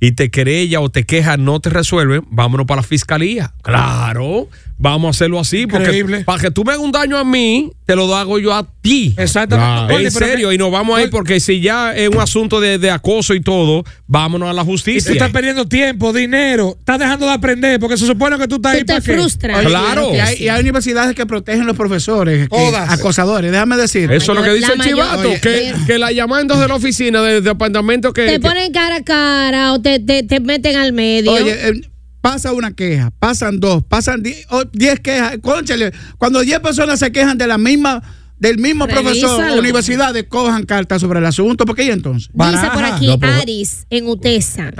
y 0.00 0.12
te 0.12 0.30
querella 0.30 0.80
o 0.80 0.90
te 0.90 1.04
queja 1.04 1.36
no 1.36 1.60
te 1.60 1.70
resuelven, 1.70 2.24
vámonos 2.30 2.66
para 2.66 2.82
la 2.82 2.86
fiscalía. 2.86 3.52
Claro, 3.62 4.48
vamos 4.78 5.08
a 5.08 5.10
hacerlo 5.10 5.38
así 5.40 5.66
porque 5.66 5.84
Increíble. 5.86 6.20
para 6.24 6.40
que 6.42 6.50
tú 6.50 6.64
me 6.64 6.72
hagas 6.72 6.84
un 6.84 6.92
daño 6.92 7.18
a 7.18 7.24
mí, 7.24 7.70
te 7.84 7.96
lo 7.96 8.14
hago 8.16 8.38
yo 8.38 8.54
a 8.54 8.66
ti. 8.80 9.14
Exactamente. 9.16 10.04
En 10.04 10.10
serio, 10.10 10.52
y 10.52 10.58
nos 10.58 10.70
vamos 10.70 10.98
a 10.98 11.02
ir 11.02 11.10
porque 11.10 11.40
si 11.40 11.60
ya 11.60 11.94
es 11.96 12.08
un 12.08 12.18
asunto 12.20 12.60
de, 12.60 12.78
de 12.78 12.90
acoso 12.90 13.34
y 13.34 13.40
todo, 13.40 13.84
vámonos 14.06 14.48
a 14.48 14.52
la 14.52 14.62
Y 14.62 14.64
tú 14.64 14.70
justicia. 14.70 15.12
estás 15.12 15.30
perdiendo 15.30 15.66
tiempo, 15.66 16.12
dinero, 16.12 16.76
estás 16.78 16.98
dejando 16.98 17.26
de 17.26 17.32
aprender 17.32 17.80
porque 17.80 17.96
se 17.96 18.06
supone 18.06 18.38
que 18.38 18.46
tú 18.46 18.56
estás 18.56 18.72
Tú 18.72 18.78
ahí 18.78 18.84
te 18.84 18.92
para 18.94 19.04
qué. 19.04 19.12
frustras. 19.14 19.58
Oye, 19.58 19.66
Claro. 19.68 20.14
Y 20.14 20.18
hay, 20.18 20.36
y 20.44 20.48
hay 20.48 20.60
universidades 20.60 21.14
que 21.16 21.26
protegen 21.26 21.66
los 21.66 21.76
profesores, 21.76 22.48
que- 22.48 22.76
acosadores. 22.76 23.50
Déjame 23.50 23.76
decir. 23.76 24.10
Eso 24.12 24.32
es 24.32 24.38
lo 24.38 24.44
que 24.44 24.52
dice 24.54 24.68
La 24.68 24.74
el 24.84 24.88
chivato, 24.90 25.28
Oye, 25.28 25.40
que, 25.40 25.74
que 25.86 25.98
la 25.98 26.12
llaman 26.12 26.46
de 26.46 26.68
la 26.68 26.74
oficina 26.74 27.20
del 27.22 27.42
departamento 27.42 28.12
que... 28.12 28.26
Te 28.26 28.32
que- 28.32 28.40
ponen 28.40 28.72
cara 28.72 28.96
a 28.96 29.02
cara 29.04 29.72
o 29.72 29.80
te, 29.80 29.98
te, 30.00 30.22
te 30.22 30.40
meten 30.40 30.76
al 30.76 30.92
medio. 30.92 31.32
Oye, 31.32 31.68
eh, 31.68 31.80
pasa 32.20 32.52
una 32.52 32.72
queja, 32.72 33.10
pasan 33.18 33.60
dos, 33.60 33.82
pasan 33.84 34.22
die- 34.22 34.44
o- 34.50 34.64
diez 34.72 35.00
quejas. 35.00 35.38
Cónchale, 35.42 35.92
cuando 36.18 36.40
diez 36.40 36.60
personas 36.60 36.98
se 36.98 37.10
quejan 37.12 37.38
de 37.38 37.46
la 37.46 37.58
misma, 37.58 38.02
del 38.38 38.58
mismo 38.58 38.86
profesor, 39.02 39.44
universidades 39.58 40.24
cojan 40.28 40.64
cartas 40.64 41.00
sobre 41.00 41.18
el 41.18 41.26
asunto. 41.26 41.64
¿Por 41.64 41.74
qué 41.74 41.84
y 41.86 41.90
entonces? 41.90 42.30
Dice 42.32 42.66
por 42.72 42.84
aquí 42.84 43.06
No, 43.08 43.18
pero- 43.18 43.32
Aris 43.34 43.86
en 43.90 44.06
UTESA. 44.06 44.70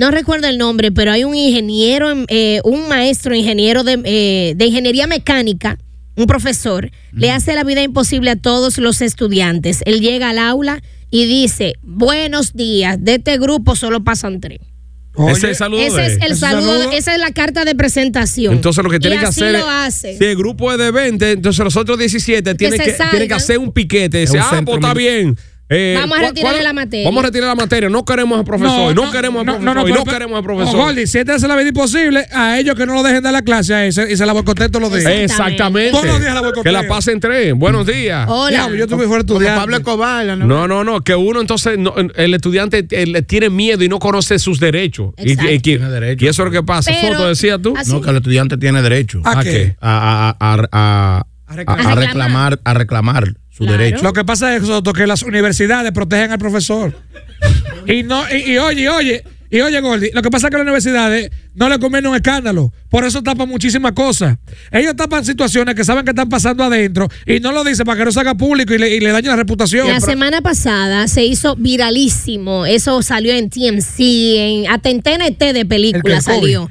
No 0.00 0.10
recuerdo 0.12 0.46
el 0.48 0.56
nombre, 0.58 0.92
pero 0.92 1.10
hay 1.12 1.24
un 1.24 1.34
ingeniero, 1.34 2.10
en- 2.10 2.26
eh, 2.28 2.60
un 2.64 2.88
maestro 2.88 3.34
ingeniero 3.34 3.82
de, 3.84 4.00
eh, 4.04 4.54
de 4.56 4.66
ingeniería 4.66 5.06
mecánica, 5.08 5.78
un 6.16 6.26
profesor, 6.26 6.90
le 7.12 7.30
hace 7.30 7.54
la 7.54 7.64
vida 7.64 7.82
imposible 7.82 8.30
a 8.30 8.36
todos 8.36 8.78
los 8.78 9.00
estudiantes. 9.02 9.82
Él 9.84 10.00
llega 10.00 10.30
al 10.30 10.38
aula 10.38 10.82
y 11.10 11.24
dice, 11.26 11.74
buenos 11.82 12.52
días, 12.54 12.98
de 13.00 13.14
este 13.16 13.38
grupo 13.38 13.74
solo 13.76 14.02
pasan 14.04 14.40
tres. 14.40 14.58
Oye, 15.18 15.32
Ese 15.32 15.46
es 15.46 15.50
el 15.50 15.56
saludo 15.56 15.82
Ese 15.82 15.96
de- 15.96 16.06
es 16.06 16.12
el 16.22 16.32
ese 16.32 16.36
saludo, 16.36 16.78
saludo. 16.78 16.92
esa 16.96 17.14
es 17.14 17.20
la 17.20 17.32
carta 17.32 17.64
de 17.64 17.74
presentación. 17.74 18.54
Entonces 18.54 18.84
lo 18.84 18.90
que 18.90 19.00
tiene 19.00 19.18
que 19.18 19.26
hacer 19.26 19.56
hace. 19.56 20.16
si 20.16 20.24
el 20.24 20.36
grupo 20.36 20.70
es 20.72 20.78
de 20.78 20.90
20, 20.90 21.32
entonces 21.32 21.64
los 21.64 21.76
otros 21.76 21.98
17 21.98 22.54
tienen 22.54 22.78
que, 22.78 22.92
tienen 23.10 23.28
que 23.28 23.34
hacer 23.34 23.58
un 23.58 23.72
piquete. 23.72 24.24
Un 24.30 24.38
ah, 24.38 24.62
pues 24.64 24.76
está 24.76 24.94
bien. 24.94 25.36
Eh, 25.70 25.94
Vamos 25.98 26.16
a 26.16 26.20
¿cuál- 26.20 26.28
retirarle 26.30 26.56
cuál- 26.58 26.64
la 26.64 26.72
materia. 26.72 27.04
Vamos 27.08 27.22
a 27.22 27.26
retirar 27.26 27.48
la 27.48 27.54
materia. 27.54 27.88
No 27.90 28.04
queremos 28.04 28.38
al 28.38 28.44
profesor. 28.44 28.94
No, 28.94 29.10
queremos 29.10 29.40
al 29.40 29.44
profesor. 29.44 29.62
y 29.88 29.92
no 29.92 30.04
pero- 30.04 30.04
queremos 30.04 30.36
al 30.38 30.42
No, 30.42 30.46
profesor. 30.46 30.76
Gordy, 30.76 31.06
si 31.06 31.18
este 31.18 31.32
hace 31.32 31.46
la 31.46 31.56
vida 31.56 31.68
imposible, 31.68 32.26
a 32.32 32.58
ellos 32.58 32.74
que 32.74 32.86
no 32.86 32.94
lo 32.94 33.02
dejen 33.02 33.22
dar 33.22 33.32
la 33.34 33.42
clase 33.42 33.74
a 33.74 33.84
ese 33.86 34.10
y 34.10 34.16
se 34.16 34.24
la 34.24 34.32
boicoteen 34.32 34.70
todos 34.70 34.90
los 34.90 34.98
días. 34.98 35.12
Exactamente. 35.12 35.90
Todos 35.90 36.06
los 36.06 36.20
días 36.20 36.32
la 36.34 36.40
boicoteo. 36.40 36.62
Que 36.62 36.72
la 36.72 36.88
pasen 36.88 37.20
tres. 37.20 37.52
Buenos 37.54 37.86
días. 37.86 38.26
Hola. 38.30 38.50
Diablo, 38.50 38.76
yo 38.76 38.86
tuve 38.86 39.06
fuera 39.06 39.20
estudiante. 39.20 39.60
Pablo 39.60 39.76
Escobar. 39.76 40.26
No, 40.38 40.66
no, 40.66 40.84
no, 40.84 41.00
que 41.02 41.14
uno 41.14 41.40
entonces, 41.40 41.76
no, 41.78 41.94
el 42.14 42.32
estudiante 42.34 42.86
le 43.06 43.22
tiene 43.22 43.50
miedo 43.50 43.84
y 43.84 43.88
no 43.90 43.98
conoce 43.98 44.38
sus 44.38 44.60
derechos. 44.60 45.12
Y, 45.18 45.32
y- 45.32 45.48
y- 45.54 45.58
Tiene 45.60 45.90
derecho. 45.90 46.24
y 46.24 46.28
eso 46.28 46.42
es 46.42 46.46
lo 46.46 46.50
que 46.52 46.62
pasa. 46.62 46.90
Pero- 46.98 47.12
Soto, 47.14 47.28
decías 47.28 47.60
tú. 47.60 47.74
así- 47.76 47.92
No, 47.92 48.00
que 48.00 48.08
el 48.08 48.16
estudiante 48.16 48.56
tiene 48.56 48.80
derecho 48.80 49.20
¿A 49.24 49.40
¿A 49.40 49.42
qué? 49.44 49.76
a, 49.82 50.34
a- 50.40 50.54
a- 50.54 50.68
a- 50.72 51.26
a- 51.46 51.54
reclamar. 51.56 51.86
a 51.86 51.94
reclamar, 51.94 52.60
a 52.64 52.74
reclamar 52.74 53.34
su 53.58 53.64
Claro. 53.64 53.78
derecho. 53.82 54.02
Lo 54.04 54.12
que 54.12 54.24
pasa 54.24 54.54
es 54.56 54.64
Soto, 54.66 54.92
que 54.92 55.06
las 55.06 55.22
universidades 55.22 55.92
protegen 55.92 56.30
al 56.32 56.38
profesor. 56.38 56.94
Y 57.86 58.02
no, 58.04 58.24
y, 58.32 58.52
y 58.52 58.58
oye, 58.58 58.82
y 58.82 58.86
oye, 58.86 59.24
y 59.50 59.60
oye, 59.60 59.80
Gordy, 59.80 60.10
lo 60.12 60.22
que 60.22 60.30
pasa 60.30 60.46
es 60.46 60.50
que 60.50 60.56
las 60.56 60.62
universidades 60.64 61.30
no 61.54 61.68
le 61.68 61.78
conviene 61.78 62.08
un 62.08 62.14
escándalo. 62.16 62.72
Por 62.90 63.04
eso 63.04 63.22
tapan 63.22 63.48
muchísimas 63.48 63.92
cosas. 63.92 64.38
Ellos 64.70 64.94
tapan 64.96 65.24
situaciones 65.24 65.74
que 65.74 65.84
saben 65.84 66.04
que 66.04 66.10
están 66.10 66.28
pasando 66.28 66.64
adentro 66.64 67.08
y 67.26 67.40
no 67.40 67.52
lo 67.52 67.64
dicen 67.64 67.84
para 67.84 67.98
que 67.98 68.04
no 68.04 68.12
se 68.12 68.20
haga 68.20 68.34
público 68.34 68.74
y 68.74 68.78
le, 68.78 68.94
y 68.96 69.00
le 69.00 69.10
dañe 69.10 69.28
la 69.28 69.36
reputación. 69.36 69.88
La 69.88 70.00
semana 70.00 70.40
pasada 70.40 71.08
se 71.08 71.24
hizo 71.24 71.56
viralísimo. 71.56 72.66
Eso 72.66 73.02
salió 73.02 73.32
en 73.32 73.50
TMC, 73.50 74.00
en 74.00 74.70
hasta 74.70 74.90
en 74.90 75.02
TNT 75.02 75.38
de 75.38 75.48
el, 75.48 75.54
que 75.54 75.64
película 75.66 76.16
el 76.16 76.22
salió. 76.22 76.68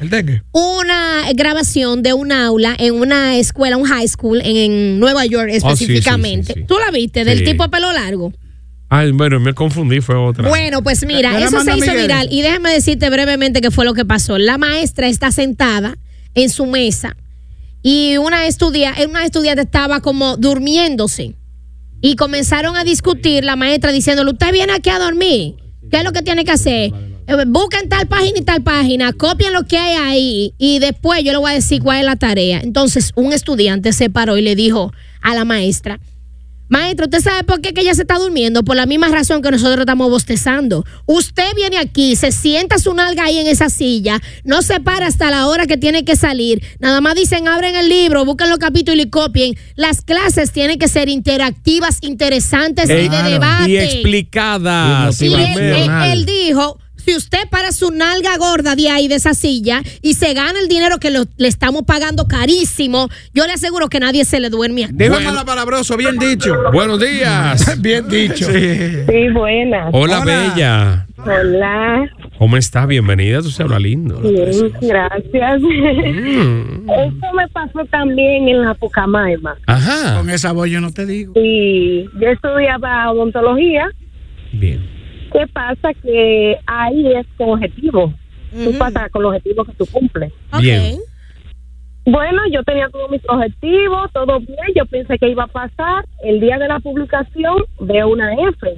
Una 0.51 1.23
grabación 1.33 2.03
de 2.03 2.13
un 2.13 2.31
aula 2.31 2.75
en 2.77 2.95
una 2.95 3.37
escuela, 3.37 3.77
un 3.77 3.85
high 3.85 4.07
school 4.07 4.41
en, 4.41 4.57
en 4.57 4.99
Nueva 4.99 5.25
York 5.25 5.47
Oh, 5.63 5.75
sí, 5.75 5.85
sí, 5.85 5.93
específicamente. 5.93 6.53
sí. 6.53 6.63
¿Tú 6.67 6.75
la 6.77 6.91
viste? 6.91 7.25
Del 7.25 7.43
tipo 7.43 7.69
pelo 7.69 7.91
largo. 7.91 8.33
Ay, 8.89 9.11
bueno, 9.11 9.39
me 9.39 9.53
confundí, 9.53 9.99
fue 9.99 10.15
otra. 10.15 10.47
Bueno, 10.47 10.81
pues 10.81 11.05
mira, 11.05 11.39
eso 11.39 11.61
se 11.61 11.75
hizo 11.75 11.87
Miguel. 11.91 12.01
viral. 12.03 12.27
Y 12.31 12.41
déjame 12.41 12.71
decirte 12.71 13.09
brevemente 13.09 13.59
qué 13.61 13.69
fue 13.69 13.83
lo 13.83 13.93
que 13.93 14.05
pasó. 14.05 14.37
La 14.37 14.57
maestra 14.57 15.07
está 15.07 15.31
sentada 15.31 15.97
en 16.33 16.49
su 16.49 16.65
mesa 16.65 17.17
y 17.83 18.17
una, 18.17 18.47
estudia, 18.47 18.93
una 19.07 19.25
estudiante 19.25 19.63
estaba 19.63 20.01
como 20.01 20.37
durmiéndose. 20.37 21.35
Y 21.99 22.15
comenzaron 22.15 22.75
a 22.77 22.83
discutir 22.83 23.43
la 23.43 23.55
maestra 23.55 23.91
diciéndole, 23.91 24.31
usted 24.31 24.51
viene 24.51 24.73
aquí 24.73 24.89
a 24.89 24.99
dormir. 24.99 25.55
¿Qué 25.89 25.97
es 25.97 26.03
lo 26.03 26.11
que 26.11 26.21
tiene 26.21 26.45
que 26.45 26.51
hacer? 26.51 26.91
Eh, 27.27 27.45
Busquen 27.47 27.89
tal 27.89 28.07
página 28.07 28.39
y 28.39 28.41
tal 28.41 28.61
página, 28.61 29.13
copien 29.13 29.51
lo 29.51 29.63
que 29.63 29.77
hay 29.77 29.95
ahí 29.95 30.53
y 30.57 30.79
después 30.79 31.23
yo 31.23 31.31
le 31.31 31.39
voy 31.39 31.51
a 31.51 31.55
decir 31.55 31.81
cuál 31.81 31.99
es 31.99 32.05
la 32.05 32.15
tarea. 32.15 32.61
Entonces 32.61 33.11
un 33.15 33.33
estudiante 33.33 33.91
se 33.93 34.09
paró 34.09 34.37
y 34.37 34.41
le 34.41 34.55
dijo 34.55 34.93
a 35.21 35.33
la 35.33 35.43
maestra, 35.43 35.99
Maestro, 36.69 37.05
¿usted 37.05 37.21
sabe 37.21 37.43
por 37.43 37.61
qué 37.61 37.73
que 37.73 37.81
ella 37.81 37.95
se 37.95 38.01
está 38.01 38.17
durmiendo? 38.19 38.63
Por 38.63 38.75
la 38.75 38.85
misma 38.85 39.07
razón 39.07 39.41
que 39.41 39.51
nosotros 39.51 39.79
estamos 39.79 40.09
bostezando. 40.09 40.83
Usted 41.05 41.53
viene 41.55 41.77
aquí, 41.77 42.15
se 42.15 42.31
sienta 42.31 42.77
su 42.77 42.93
nalga 42.93 43.23
ahí 43.23 43.37
en 43.37 43.47
esa 43.47 43.69
silla, 43.69 44.19
no 44.43 44.61
se 44.61 44.79
para 44.81 45.07
hasta 45.07 45.29
la 45.31 45.47
hora 45.47 45.65
que 45.65 45.77
tiene 45.77 46.03
que 46.03 46.15
salir. 46.15 46.61
Nada 46.79 46.99
más 46.99 47.15
dicen, 47.15 47.47
abren 47.47 47.75
el 47.75 47.87
libro, 47.87 48.25
busquen 48.25 48.49
los 48.49 48.57
capítulos 48.59 49.05
y 49.05 49.09
copien. 49.09 49.55
Las 49.75 50.01
clases 50.01 50.51
tienen 50.51 50.77
que 50.77 50.87
ser 50.89 51.07
interactivas, 51.09 51.99
interesantes 52.01 52.89
y 52.89 52.93
de 52.93 53.07
Claro. 53.07 53.29
debate. 53.29 53.69
Y 53.69 53.77
explicadas. 53.77 55.21
Y 55.21 55.25
él, 55.27 55.31
Motivacional. 55.31 56.09
él- 56.11 56.19
él 56.19 56.25
dijo, 56.25 56.79
si 57.07 57.15
usted 57.15 57.47
para 57.49 57.71
su 57.71 57.91
nalga 57.91 58.35
gorda 58.37 58.75
de 58.75 58.89
ahí, 58.89 59.07
de 59.07 59.15
esa 59.15 59.33
silla, 59.33 59.81
y 60.01 60.15
se 60.15 60.33
gana 60.33 60.59
el 60.59 60.67
dinero 60.67 60.97
que 60.97 61.09
lo- 61.09 61.23
le 61.37 61.47
estamos 61.47 61.83
pagando 61.83 62.27
carísimo, 62.27 63.07
yo 63.33 63.45
le 63.47 63.53
aseguro 63.53 63.87
que 63.87 64.01
nadie 64.01 64.25
se 64.25 64.41
le 64.41 64.49
duerme 64.49 64.83
aquí. 64.83 64.93
Dijo 64.97 65.15
palabroso, 65.45 65.95
bien 65.95 66.17
dicho. 66.19 66.53
Buenos 66.73 66.99
días. 66.99 67.79
Bien 67.81 68.07
dicho. 68.09 68.45
Sí, 68.51 69.29
buenas. 69.33 69.89
Hola, 69.93 70.19
Hola. 70.21 70.25
Bella. 70.25 71.07
Hola. 71.25 72.11
¿Cómo 72.37 72.57
estás? 72.57 72.87
Bienvenida. 72.87 73.41
Tú 73.41 73.49
se 73.51 73.63
habla 73.63 73.79
lindo. 73.79 74.19
Bien, 74.19 74.73
gracias. 74.81 75.61
Mm. 75.61 76.89
Eso 76.89 77.33
me 77.35 77.47
pasó 77.53 77.85
también 77.89 78.47
en 78.49 78.61
la 78.63 78.73
Pucamaima. 78.73 79.55
Ajá. 79.65 80.17
Con 80.17 80.29
esa 80.29 80.51
voz 80.51 80.69
yo 80.69 80.81
no 80.81 80.91
te 80.91 81.05
digo. 81.05 81.33
Y 81.35 82.03
yo 82.19 82.27
estudiaba 82.29 83.09
odontología. 83.11 83.87
Bien. 84.51 84.96
¿Qué 85.31 85.47
pasa? 85.47 85.93
Que 86.01 86.57
ahí 86.65 87.13
es 87.13 87.25
con 87.37 87.49
objetivo. 87.51 88.13
Tú 88.51 88.77
pasas 88.77 89.09
con 89.11 89.23
los 89.23 89.29
objetivos 89.29 89.67
que 89.67 89.73
tú 89.73 89.85
cumples. 89.91 90.31
Bien. 90.61 90.99
Bueno, 92.05 92.41
yo 92.51 92.63
tenía 92.63 92.87
todos 92.89 93.11
mis 93.11 93.21
objetivos, 93.27 94.11
todo 94.13 94.39
bien. 94.39 94.57
Yo 94.75 94.85
pensé 94.85 95.17
que 95.17 95.29
iba 95.29 95.43
a 95.43 95.47
pasar. 95.47 96.05
El 96.23 96.39
día 96.39 96.57
de 96.57 96.67
la 96.69 96.79
publicación 96.79 97.63
veo 97.81 98.07
una 98.09 98.33
F. 98.33 98.77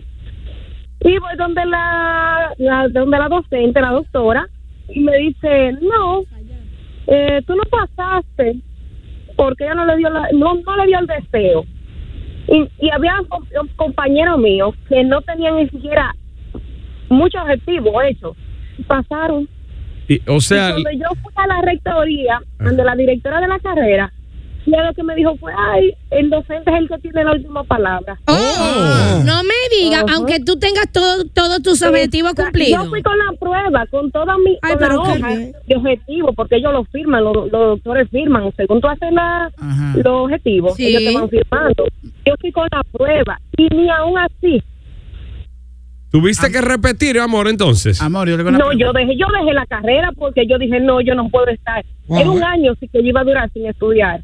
Y 1.01 1.17
voy 1.19 1.35
donde 1.38 1.65
la, 1.65 2.51
la- 2.57 2.88
donde 2.89 3.17
la 3.17 3.29
docente, 3.29 3.79
la 3.79 3.91
doctora, 3.91 4.47
y 4.89 4.99
me 5.01 5.15
dice, 5.17 5.73
no, 5.81 6.23
eh, 7.07 7.41
tú 7.45 7.55
no 7.55 7.63
pasaste 7.69 8.55
porque 9.38 9.63
ella 9.63 9.75
no 9.75 9.85
le 9.85 9.95
dio 9.97 10.09
la- 10.09 10.27
no, 10.33 10.55
no 10.55 10.75
le 10.77 10.88
dio 10.88 10.99
el 10.99 11.05
deseo. 11.07 11.65
Y, 12.47 12.67
y 12.85 12.89
había 12.89 13.13
com- 13.29 13.45
compañeros 13.75 14.39
míos 14.39 14.73
que 14.89 15.03
no 15.03 15.21
tenían 15.21 15.55
ni 15.57 15.69
siquiera 15.69 16.15
muchos 17.10 17.41
objetivos 17.41 17.93
hechos. 18.10 18.36
Pasaron. 18.88 19.48
Y, 20.08 20.22
o 20.28 20.39
sea, 20.41 20.69
Y 20.69 20.84
cuando 20.84 20.91
yo 20.91 21.08
fui 21.22 21.32
a 21.36 21.48
la 21.48 21.62
rectoría, 21.62 22.41
donde 22.60 22.84
la 22.84 22.95
directora 22.95 23.39
de 23.41 23.48
la 23.48 23.60
carrera, 23.60 24.12
Y 24.65 24.72
ella 24.74 24.84
lo 24.88 24.93
que 24.93 25.04
me 25.04 25.15
dijo 25.15 25.36
fue, 25.38 25.52
ay, 25.58 25.93
el 26.12 26.30
docente 26.30 26.69
es 26.72 26.78
el 26.78 26.89
que 26.89 26.98
tiene 27.00 27.24
la 27.24 27.32
última 27.32 27.63
palabra. 27.63 28.19
Oh, 28.28 29.22
no 29.26 29.41
me 29.43 29.54
digas, 29.84 30.04
aunque 30.13 30.39
tú 30.41 30.58
tengas 30.60 30.91
todo, 30.91 31.26
todos 31.34 31.62
tus 31.63 31.82
objetivos 31.82 32.34
cumplidos. 32.34 32.84
Yo 32.84 32.89
fui 32.89 33.02
con 33.02 33.17
la 33.17 33.32
prueba, 33.39 33.86
con 33.88 34.12
toda 34.12 34.38
mi 34.38 34.58
Ay, 34.62 34.74
con 34.74 34.82
la 34.82 34.88
pero 34.88 35.04
qué 35.04 35.10
hoja 35.10 35.30
de 35.67 35.76
objetivo, 35.76 36.34
porque 36.34 36.56
ellos 36.58 36.74
lo 36.74 36.84
firman, 36.86 37.24
los, 37.24 37.36
los 37.36 37.52
doctores 37.52 38.10
firman. 38.10 38.52
Según 38.58 38.82
tú 38.82 38.88
haces 38.88 39.12
la, 39.13 39.50
los 39.95 40.06
objetivos, 40.26 40.76
Sí. 40.76 40.88
ellos 40.88 41.04
te 41.04 41.13
van 41.19 41.30
firmando. 41.30 41.86
Yo 42.26 42.34
fui 42.41 42.52
con 42.52 42.67
la 42.72 42.84
prueba 42.91 43.39
y 43.58 43.67
ni 43.76 43.89
aún 43.89 44.17
así. 44.17 44.62
¿Tuviste 46.12 46.52
que 46.52 46.62
repetir, 46.62 47.19
amor, 47.19 47.48
entonces? 47.48 48.02
Amor, 48.02 48.28
yo 48.28 48.36
le 48.36 48.43
No, 48.52 48.74
yo 48.74 48.91
dejé, 48.93 49.15
yo 49.15 49.28
dejé 49.39 49.54
la 49.54 49.65
carrera 49.67 50.10
porque 50.17 50.48
yo 50.50 50.58
dije, 50.58 50.80
no, 50.80 51.02
yo 51.02 51.13
no 51.13 51.30
puedo 51.30 51.48
estar. 51.50 51.86
Wow. 52.08 52.19
Era 52.19 52.32
un 52.32 52.43
año 52.43 52.74
sí 52.80 52.89
que 52.91 53.04
yo 53.04 53.10
iba 53.10 53.22
a 53.22 53.24
durar 53.24 53.50
sin 53.54 53.67
estudiar. 53.67 54.24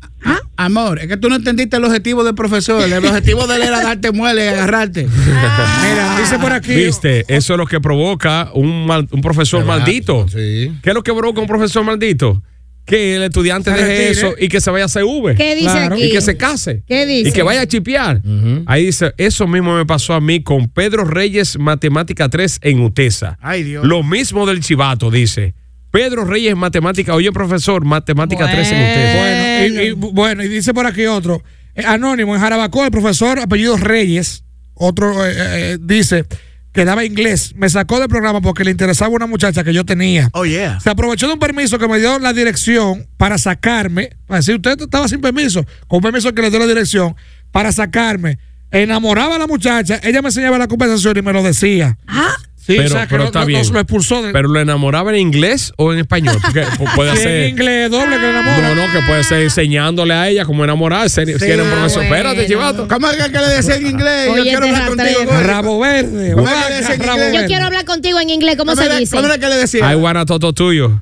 Amor, 0.57 0.97
es 0.99 1.07
que 1.07 1.17
tú 1.17 1.29
no 1.29 1.35
entendiste 1.35 1.77
el 1.77 1.83
objetivo 1.85 2.23
del 2.23 2.33
profesor. 2.33 2.81
El 2.81 2.93
objetivo 3.05 3.45
de 3.45 3.57
él 3.57 3.61
era 3.63 3.81
darte 3.83 4.11
muele 4.11 4.45
y 4.45 4.47
agarrarte. 4.47 5.03
Mira, 5.05 6.17
dice 6.19 6.39
por 6.39 6.51
aquí. 6.53 6.73
¿Viste? 6.73 7.25
Eso 7.27 7.53
es 7.53 7.59
lo 7.59 7.67
que 7.67 7.79
provoca 7.79 8.49
un, 8.53 8.87
mal- 8.87 9.07
un 9.11 9.21
profesor 9.21 9.63
maldito. 9.65 10.27
Sí. 10.27 10.71
¿Qué 10.81 10.89
es 10.89 10.93
lo 10.95 11.03
que 11.03 11.13
provoca 11.13 11.39
un 11.41 11.47
profesor 11.47 11.83
maldito? 11.83 12.41
Que 12.85 13.15
el 13.15 13.23
estudiante 13.23 13.71
Se 13.71 13.77
deje 13.77 13.87
retire. 13.89 14.11
eso 14.11 14.35
y 14.39 14.47
que 14.47 14.61
se 14.61 14.69
vaya 14.71 14.85
a 14.85 14.87
CV. 14.87 15.33
¿Qué 15.35 15.55
dice 15.55 15.65
Claro. 15.71 15.95
aquí? 15.95 16.03
Y 16.05 16.11
que 16.11 16.21
se 16.21 16.37
case. 16.37 16.83
¿Qué 16.87 17.05
dice? 17.05 17.29
Y 17.29 17.31
que 17.31 17.41
vaya 17.43 17.61
a 17.61 17.67
chipear. 17.67 18.21
Ahí 18.67 18.85
dice, 18.85 19.13
eso 19.17 19.47
mismo 19.47 19.75
me 19.75 19.85
pasó 19.85 20.13
a 20.13 20.21
mí 20.21 20.43
con 20.43 20.69
Pedro 20.69 21.03
Reyes 21.03 21.57
Matemática 21.57 22.29
3 22.29 22.59
en 22.61 22.81
UTESA. 22.81 23.37
Ay, 23.41 23.63
Dios. 23.63 23.85
Lo 23.85 24.03
mismo 24.03 24.45
del 24.45 24.59
chivato, 24.61 25.09
dice. 25.09 25.55
Pedro 25.91 26.25
Reyes 26.25 26.55
Matemática, 26.55 27.15
oye 27.15 27.31
profesor, 27.31 27.85
Matemática 27.85 28.51
3 28.51 28.71
en 28.71 28.77
UTESA. 28.81 29.17
Bueno, 29.17 29.81
y, 29.81 29.85
y- 29.87 29.91
bueno, 29.91 30.43
y 30.43 30.47
dice 30.49 30.73
por 30.73 30.85
aquí 30.85 31.05
otro. 31.05 31.41
eh, 31.73 31.83
anónimo, 31.85 32.35
en 32.35 32.41
Jarabacoa, 32.41 32.85
el 32.85 32.91
profesor 32.91 33.39
apellido 33.39 33.77
Reyes, 33.77 34.43
otro 34.75 35.25
eh, 35.25 35.33
eh, 35.35 35.77
dice 35.81 36.25
que 36.75 36.83
daba 36.83 37.05
inglés. 37.05 37.53
Me 37.55 37.69
sacó 37.69 37.99
del 37.99 38.09
programa 38.09 38.41
porque 38.41 38.65
le 38.65 38.71
interesaba 38.71 39.09
una 39.09 39.25
muchacha 39.25 39.63
que 39.63 39.73
yo 39.73 39.85
tenía. 39.85 40.29
Oh, 40.33 40.45
yeah. 40.45 40.77
Se 40.81 40.89
aprovechó 40.89 41.25
de 41.27 41.33
un 41.33 41.39
permiso 41.39 41.79
que 41.79 41.87
me 41.87 41.99
dio 41.99 42.19
la 42.19 42.33
dirección 42.33 43.07
para 43.15 43.37
sacarme. 43.37 44.09
Para 44.27 44.39
decir, 44.39 44.55
usted 44.55 44.81
estaba 44.81 45.07
sin 45.07 45.21
permiso, 45.21 45.65
con 45.87 45.97
un 45.97 46.03
permiso 46.03 46.33
que 46.33 46.41
le 46.41 46.49
dio 46.49 46.59
la 46.59 46.67
dirección, 46.67 47.15
para 47.51 47.71
sacarme. 47.71 48.39
Enamoraba 48.71 49.35
a 49.35 49.39
la 49.39 49.47
muchacha, 49.47 50.01
ella 50.03 50.21
me 50.21 50.27
enseñaba 50.27 50.57
la 50.57 50.67
conversación 50.67 51.17
y 51.17 51.21
me 51.21 51.31
lo 51.31 51.43
decía. 51.43 51.97
Ah, 52.07 52.35
Sí, 52.65 52.73
pero 52.77 52.85
o 52.85 52.89
sea, 52.89 53.07
pero 53.07 53.19
no- 53.19 53.25
está 53.25 53.39
no- 53.41 53.45
bien. 53.45 53.61
lo 53.73 53.79
expulsó 53.79 54.23
de- 54.23 54.31
Pero 54.31 54.47
lo 54.47 54.59
enamoraba 54.59 55.11
en 55.11 55.17
inglés 55.17 55.71
o 55.77 55.93
en 55.93 55.99
español. 55.99 56.37
Porque 56.41 56.63
pu- 56.79 56.95
puede 56.95 57.11
Sí, 57.15 57.21
ser. 57.23 57.31
en 57.43 57.49
inglés 57.51 57.91
doble 57.91 58.15
que 58.15 58.21
le 58.21 58.29
enamora. 58.31 58.73
No, 58.73 58.87
no, 58.87 58.91
que 58.91 58.99
puede 59.07 59.23
ser 59.23 59.41
enseñándole 59.41 60.13
a 60.15 60.27
ella 60.29 60.45
cómo 60.45 60.63
enamorarse. 60.63 61.25
Si 61.37 61.45
era 61.45 61.61
un 61.63 61.69
profesor, 61.69 62.07
bueno. 62.07 62.15
espérate, 62.29 62.47
chivato. 62.47 62.87
¿Cómo 62.87 63.09
es 63.11 63.17
que 63.17 63.37
le 63.39 63.47
decía 63.49 63.75
en 63.75 63.87
inglés? 63.87 64.29
Oye, 64.31 64.37
yo 64.37 64.43
quiero 64.59 64.65
hablar 64.65 64.87
contigo. 64.87 65.31
Rabo 65.43 65.79
verde. 65.79 66.33
¿Cómo 66.33 66.47
que 66.47 66.69
le 66.69 66.75
decía 66.77 66.95
en 66.95 66.99
rabo 67.01 67.11
inglés? 67.13 67.27
Yo 67.27 67.33
verde. 67.33 67.47
quiero 67.47 67.65
hablar 67.65 67.85
contigo 67.85 68.19
en 68.19 68.29
inglés, 68.31 68.55
¿cómo 68.57 68.71
¿Cómo 68.75 68.81
se 68.83 68.99
dice? 68.99 69.15
¿Cómo 69.15 69.27
era 69.27 69.37
que 69.37 69.47
le 69.47 69.55
decía? 69.57 69.91
I 69.91 69.95
wanna 69.95 70.25
talk 70.25 70.41
to 70.55 70.73
you. 70.73 70.99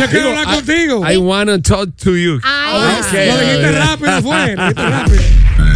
Yo 0.00 0.06
quiero 0.10 0.28
hablar 0.30 0.44
I- 0.44 0.54
contigo. 0.56 1.10
I 1.12 1.16
wanna 1.18 1.60
talk 1.62 1.90
to 2.02 2.16
you. 2.16 2.40
Lo 2.40 3.38
dijiste 3.40 3.72
rápido, 3.72 4.22
fue. 4.22 4.56
Lo 4.56 4.62
dijiste 4.62 4.82
rápido. 4.90 5.22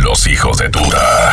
Los 0.05 0.27
hijos 0.27 0.59
de 0.59 0.69
Tuta. 0.71 1.33